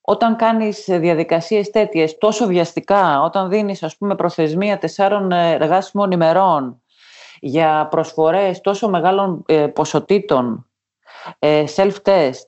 όταν 0.00 0.36
κάνεις 0.36 0.84
διαδικασίες 0.88 1.70
τέτοιες 1.70 2.18
τόσο 2.18 2.46
βιαστικά, 2.46 3.22
όταν 3.22 3.48
δίνεις 3.48 3.82
ας 3.82 3.96
πούμε 3.96 4.14
προθεσμία 4.14 4.78
τεσσάρων 4.78 5.32
εργάσιμων 5.32 6.10
ημερών 6.10 6.82
για 7.40 7.88
προσφορές 7.90 8.60
τόσο 8.60 8.88
μεγάλων 8.88 9.42
ε, 9.46 9.66
ποσοτήτων, 9.66 10.70
ε, 11.38 11.64
self-test, 11.76 12.46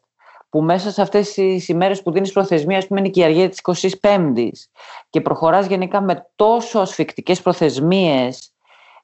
που 0.48 0.62
μέσα 0.62 0.90
σε 0.90 1.02
αυτές 1.02 1.32
τις 1.32 1.68
ημέρες 1.68 2.02
που 2.02 2.10
δίνεις 2.10 2.32
προθεσμία, 2.32 2.78
ας 2.78 2.86
πούμε 2.86 3.00
είναι 3.00 3.08
και 3.08 3.20
η 3.20 3.24
αργία 3.24 3.48
της 3.48 3.60
25ης 4.00 4.68
και 5.10 5.20
προχωράς 5.20 5.66
γενικά 5.66 6.00
με 6.00 6.30
τόσο 6.36 6.78
ασφικτικές 6.78 7.42
προθεσμίες, 7.42 8.55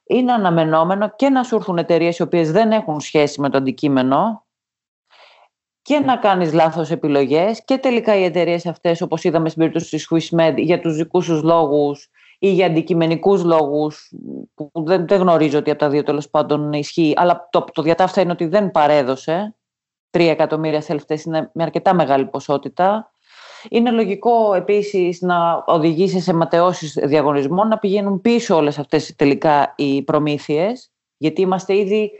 είναι 0.03 0.31
αναμενόμενο 0.31 1.13
και 1.15 1.29
να 1.29 1.43
σου 1.43 1.55
έρθουν 1.55 1.77
εταιρείες 1.77 2.17
οι 2.17 2.21
οποίες 2.21 2.51
δεν 2.51 2.71
έχουν 2.71 2.99
σχέση 2.99 3.41
με 3.41 3.49
το 3.49 3.57
αντικείμενο 3.57 4.45
και 5.81 5.99
να 5.99 6.17
κάνεις 6.17 6.53
λάθος 6.53 6.91
επιλογές 6.91 7.63
και 7.65 7.77
τελικά 7.77 8.15
οι 8.15 8.23
εταιρείες 8.23 8.65
αυτές 8.65 9.01
όπως 9.01 9.23
είδαμε 9.23 9.49
στην 9.49 9.59
περίπτωση 9.61 9.89
της 9.89 10.07
Swissmed 10.09 10.53
για 10.57 10.79
τους 10.79 10.95
δικούς 10.95 11.25
τους 11.25 11.41
λόγους 11.41 12.09
ή 12.39 12.53
για 12.53 12.65
αντικειμενικούς 12.65 13.43
λόγους 13.43 14.11
που 14.53 14.71
δεν, 14.73 15.07
δεν 15.07 15.19
γνωρίζω 15.19 15.57
ότι 15.57 15.69
από 15.69 15.79
τα 15.79 15.89
δύο 15.89 16.03
τέλος 16.03 16.29
πάντων 16.29 16.73
ισχύει 16.73 17.13
αλλά 17.15 17.47
το, 17.51 17.63
το 17.73 17.81
διατάφτα 17.81 18.21
είναι 18.21 18.31
ότι 18.31 18.45
δεν 18.45 18.71
παρέδωσε. 18.71 19.55
3 20.11 20.19
εκατομμύρια 20.19 20.83
self 20.87 21.25
είναι 21.25 21.51
με 21.53 21.63
αρκετά 21.63 21.93
μεγάλη 21.93 22.25
ποσότητα 22.25 23.12
είναι 23.69 23.91
λογικό 23.91 24.53
επίσης 24.53 25.21
να 25.21 25.63
οδηγήσει 25.65 26.19
σε 26.19 26.33
ματαιώσεις 26.33 26.93
διαγωνισμών 27.03 27.67
να 27.67 27.77
πηγαίνουν 27.77 28.21
πίσω 28.21 28.55
όλες 28.55 28.79
αυτές 28.79 29.15
τελικά 29.15 29.73
οι 29.77 30.03
προμήθειες 30.03 30.91
γιατί 31.17 31.41
είμαστε 31.41 31.77
ήδη 31.77 32.11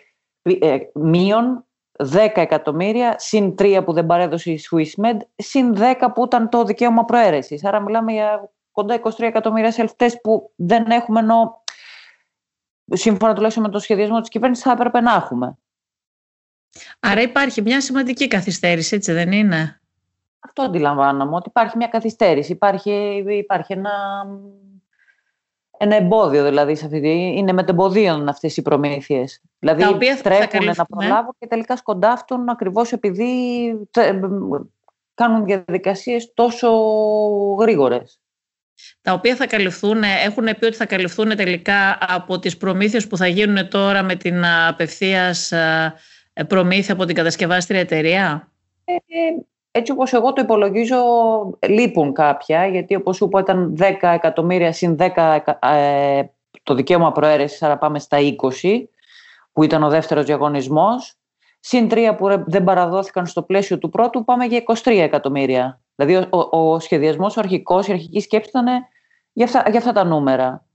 ε, 0.42 0.78
μείον 0.94 1.66
10 2.00 2.30
εκατομμύρια, 2.34 3.16
συν 3.20 3.56
3 3.58 3.82
που 3.86 3.94
δεν 3.94 4.06
παρέδωσε 4.06 4.52
η 4.52 4.60
SwissMed, 4.70 5.18
συν 5.36 5.76
10 5.78 6.08
που 6.14 6.24
ήταν 6.24 6.50
το 6.50 6.64
δικαίωμα 6.64 7.06
προαίρεσης. 7.06 7.66
Άρα 7.66 7.80
μιλάμε 7.80 8.12
για 8.12 8.52
κοντά 8.72 9.02
23 9.04 9.12
εκατομμύρια 9.20 9.74
self-test 9.76 10.16
που 10.24 10.52
δεν 10.56 10.86
έχουμε 10.86 11.20
ενώ 11.20 11.64
σύμφωνα 12.92 13.34
τουλάχιστον 13.34 13.64
με 13.64 13.70
το 13.70 13.80
σχεδιασμό 13.80 14.20
της 14.20 14.30
κυβέρνησης 14.30 14.64
θα 14.64 14.72
έπρεπε 14.72 15.02
να 15.02 15.14
έχουμε. 15.14 15.58
Άρα 17.00 17.22
υπάρχει 17.22 17.62
μια 17.62 17.82
σημαντική 17.82 18.28
καθυστέρηση, 18.28 18.96
έτσι 18.96 19.12
δεν 19.12 19.32
είναι; 19.32 19.82
Αυτό 20.46 20.62
αντιλαμβάνομαι, 20.62 21.36
ότι 21.36 21.50
υπάρχει 21.50 21.78
μια 21.78 21.88
καθυστέρηση. 21.88 22.52
Υπάρχει, 22.52 23.24
υπάρχει 23.28 23.74
ένα 23.74 23.92
ένα 25.78 25.96
εμπόδιο 25.96 26.44
δηλαδή 26.44 26.76
σε 26.76 26.86
αυτή 26.86 27.02
τη... 27.02 27.10
Είναι 27.10 27.54
μετεμποδίων 27.54 28.28
αυτές 28.28 28.58
οι 28.58 28.62
προμήθειες. 28.62 29.42
Δηλαδή 29.60 29.82
τα 29.82 29.90
οποία 29.90 30.22
τρέχουν 30.22 30.66
να 30.76 30.86
προλάβουν 30.86 31.36
και 31.40 31.48
τελικά 31.48 31.78
σκοντάφτουν 31.78 32.50
ακριβώς 32.50 32.92
επειδή 32.92 33.32
κάνουν 35.14 35.46
διαδικασίες 35.46 36.34
τόσο 36.34 36.70
γρήγορες. 37.60 38.20
Τα 39.02 39.14
οποία 39.14 39.36
θα 39.36 39.48
καλυφθούν, 39.48 40.04
έχουν 40.04 40.44
πει 40.44 40.66
ότι 40.66 40.76
θα 40.76 40.86
καλυφθούν 40.86 41.36
τελικά 41.36 41.98
από 42.00 42.40
τις 42.40 42.58
προμήθειες 42.58 43.08
που 43.08 43.18
θα 43.18 43.28
γίνουν 43.28 43.70
τώρα 43.70 44.04
με 44.04 44.16
την 44.16 44.46
απευθείας 44.46 45.52
ε, 45.52 45.94
προμήθεια 46.48 46.94
από 46.94 47.06
την 47.06 47.16
κατασκευάστρια 47.16 47.80
εταιρεία; 47.80 48.52
Ε, 48.86 48.96
έτσι 49.76 49.92
όπως 49.92 50.14
εγώ 50.14 50.34
το 50.34 50.42
υπολογίζω 50.42 50.98
λείπουν 51.68 52.14
κάποια, 52.14 52.66
γιατί 52.66 52.96
όπως 52.96 53.16
σου 53.16 53.26
είπα 53.26 53.40
ήταν 53.40 53.78
10 53.80 53.84
εκατομμύρια 54.02 54.72
συν 54.72 54.98
10 55.00 55.40
ε, 55.60 56.24
το 56.64 56.74
δικαίωμα 56.74 57.12
προαίρεσης, 57.12 57.64
άρα 57.64 57.78
πάμε 57.78 58.00
στα 58.00 58.18
20, 58.62 58.84
που 59.54 59.64
ήταν 59.64 59.84
ο 59.84 59.90
δεύτερος 59.90 60.26
διαγωνισμός. 60.26 61.16
Συν 61.60 61.88
3 61.92 62.16
που 62.18 62.44
δεν 62.46 62.64
παραδόθηκαν 62.64 63.26
στο 63.26 63.42
πλαίσιο 63.42 63.78
του 63.78 63.90
πρώτου, 63.90 64.24
πάμε 64.24 64.46
για 64.46 64.64
23 64.84 64.86
εκατομμύρια. 64.86 65.80
Δηλαδή 65.96 66.28
ο, 66.30 66.60
ο 66.60 66.80
σχεδιασμός, 66.80 67.38
ο 67.38 67.40
αρχικός, 67.40 67.88
η 67.88 67.92
αρχική 67.92 68.20
σκέψη 68.20 68.50
ήταν 68.50 68.66
για 69.34 69.46
αυτά, 69.46 69.64
για 69.70 69.80
αυτά 69.80 69.92
τα 69.92 70.04
νούμερα. 70.04 70.66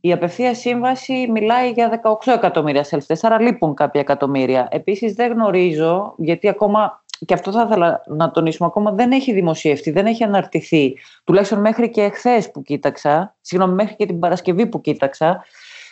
Η 0.00 0.12
απευθείας 0.12 0.58
σύμβαση 0.58 1.28
μιλάει 1.30 1.70
για 1.70 2.00
18 2.24 2.32
εκατομμύρια 2.32 2.84
σελφτές, 2.84 3.24
άρα 3.24 3.40
λείπουν 3.40 3.74
κάποια 3.74 4.00
εκατομμύρια. 4.00 4.68
Επίσης 4.70 5.14
δεν 5.14 5.32
γνωρίζω, 5.32 6.14
γιατί 6.16 6.48
ακόμα 6.48 6.99
και 7.24 7.34
αυτό 7.34 7.52
θα 7.52 7.62
ήθελα 7.62 8.02
να 8.06 8.30
τονίσουμε 8.30 8.68
ακόμα, 8.68 8.92
δεν 8.92 9.12
έχει 9.12 9.32
δημοσιευτεί, 9.32 9.90
δεν 9.90 10.06
έχει 10.06 10.24
αναρτηθεί. 10.24 10.96
Τουλάχιστον 11.24 11.60
μέχρι 11.60 11.90
και 11.90 12.02
εχθές 12.02 12.50
που 12.50 12.62
κοίταξα, 12.62 13.36
συγγνώμη, 13.40 13.74
μέχρι 13.74 13.96
και 13.96 14.06
την 14.06 14.18
Παρασκευή 14.18 14.66
που 14.66 14.80
κοίταξα, 14.80 15.44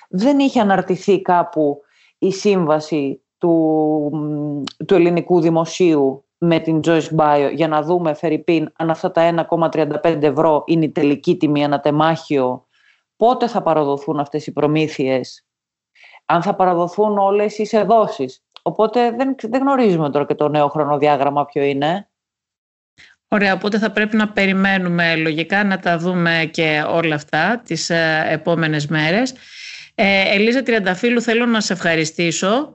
δεν 0.08 0.38
είχε 0.38 0.60
αναρτηθεί 0.60 1.22
κάπου 1.22 1.80
η 2.18 2.32
σύμβαση 2.32 3.22
του, 3.38 4.10
του 4.86 4.94
ελληνικού 4.94 5.40
δημοσίου 5.40 6.24
με 6.38 6.58
την 6.58 6.80
Joyce 6.84 7.08
Bio 7.16 7.50
για 7.54 7.68
να 7.68 7.82
δούμε, 7.82 8.14
Φερρυπίν, 8.14 8.72
αν 8.76 8.90
αυτά 8.90 9.10
τα 9.10 9.46
1,35 9.50 10.22
ευρώ 10.22 10.62
είναι 10.66 10.84
η 10.84 10.90
τελική 10.90 11.36
τιμή 11.36 11.64
ανατεμάχιο, 11.64 12.66
πότε 13.16 13.48
θα 13.48 13.62
παραδοθούν 13.62 14.18
αυτές 14.18 14.46
οι 14.46 14.52
προμήθειες, 14.52 15.46
αν 16.24 16.42
θα 16.42 16.54
παραδοθούν 16.54 17.18
όλες 17.18 17.58
οι 17.58 17.82
δόσεις. 17.86 18.44
Οπότε 18.68 19.10
δεν, 19.10 19.34
δεν 19.40 19.60
γνωρίζουμε 19.60 20.10
τώρα 20.10 20.24
και 20.26 20.34
το 20.34 20.48
νέο 20.48 20.68
χρονοδιάγραμμα 20.68 21.44
ποιο 21.44 21.62
είναι. 21.62 22.08
Ωραία, 23.28 23.52
οπότε 23.52 23.78
θα 23.78 23.90
πρέπει 23.90 24.16
να 24.16 24.28
περιμένουμε 24.28 25.16
λογικά 25.16 25.64
να 25.64 25.78
τα 25.78 25.98
δούμε 25.98 26.48
και 26.52 26.84
όλα 26.88 27.14
αυτά 27.14 27.62
τις 27.64 27.90
ε, 27.90 28.26
επόμενες 28.28 28.86
μέρες. 28.86 29.34
Ε, 29.94 30.34
Ελίζα 30.34 30.62
Τριανταφύλου, 30.62 31.20
θέλω 31.20 31.46
να 31.46 31.60
σε 31.60 31.72
ευχαριστήσω 31.72 32.72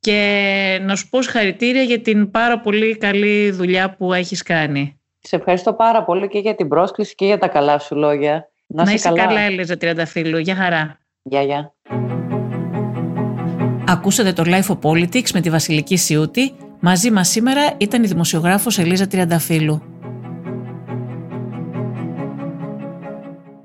και 0.00 0.78
να 0.82 0.96
σου 0.96 1.08
πω 1.08 1.22
συγχαρητήρια 1.22 1.82
για 1.82 2.00
την 2.00 2.30
πάρα 2.30 2.60
πολύ 2.60 2.96
καλή 2.96 3.50
δουλειά 3.50 3.94
που 3.96 4.12
έχεις 4.12 4.42
κάνει. 4.42 5.00
Σε 5.18 5.36
ευχαριστώ 5.36 5.72
πάρα 5.72 6.04
πολύ 6.04 6.28
και 6.28 6.38
για 6.38 6.54
την 6.54 6.68
πρόσκληση 6.68 7.14
και 7.14 7.24
για 7.24 7.38
τα 7.38 7.48
καλά 7.48 7.78
σου 7.78 7.96
λόγια. 7.96 8.48
Να, 8.66 8.84
να 8.84 8.92
είσαι 8.92 9.08
καλά, 9.08 9.26
καλά 9.26 9.40
Ελίζα 9.40 9.76
Τριανταφύλου. 9.76 10.38
Γεια 10.38 10.54
χαρά. 10.54 10.98
Γεια, 11.22 11.42
γεια. 11.42 11.74
Ακούσατε 13.92 14.32
το 14.32 14.42
Life 14.46 14.74
of 14.74 14.78
Politics 14.90 15.30
με 15.30 15.40
τη 15.40 15.50
Βασιλική 15.50 15.96
Σιούτη. 15.96 16.52
Μαζί 16.80 17.10
μας 17.10 17.28
σήμερα 17.28 17.74
ήταν 17.78 18.02
η 18.04 18.06
δημοσιογράφος 18.06 18.78
Ελίζα 18.78 19.06
Τριανταφύλου. 19.06 19.82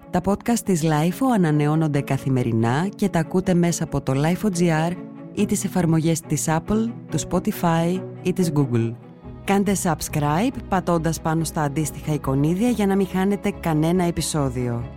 Τα 0.10 0.22
podcast 0.26 0.60
της 0.66 0.84
Lifeo 0.84 1.26
ανανεώνονται 1.36 2.02
καθημερινά 2.02 2.90
και 2.96 3.10
τα 3.10 3.20
ακούτε 3.20 3.54
μέσα 3.54 3.84
από 3.84 4.02
το 4.02 4.14
Lifeo.gr 4.16 4.92
ή 5.34 5.46
τις 5.46 5.64
εφαρμογές 5.64 6.22
της 6.22 6.46
Apple, 6.48 6.92
του 7.12 7.20
Spotify 7.30 8.02
ή 8.22 8.34
της 8.34 8.52
Google. 8.56 8.94
Κάντε 9.44 9.76
subscribe 9.84 10.56
πατώντας 10.70 11.22
πάνω 11.22 11.44
στα 11.44 11.62
αντίστοιχα 11.62 12.14
εικονίδια 12.14 12.70
για 12.70 12.86
να 12.86 12.96
μην 12.96 13.08
χάνετε 13.08 13.54
κανένα 13.60 14.04
επεισόδιο. 14.04 14.97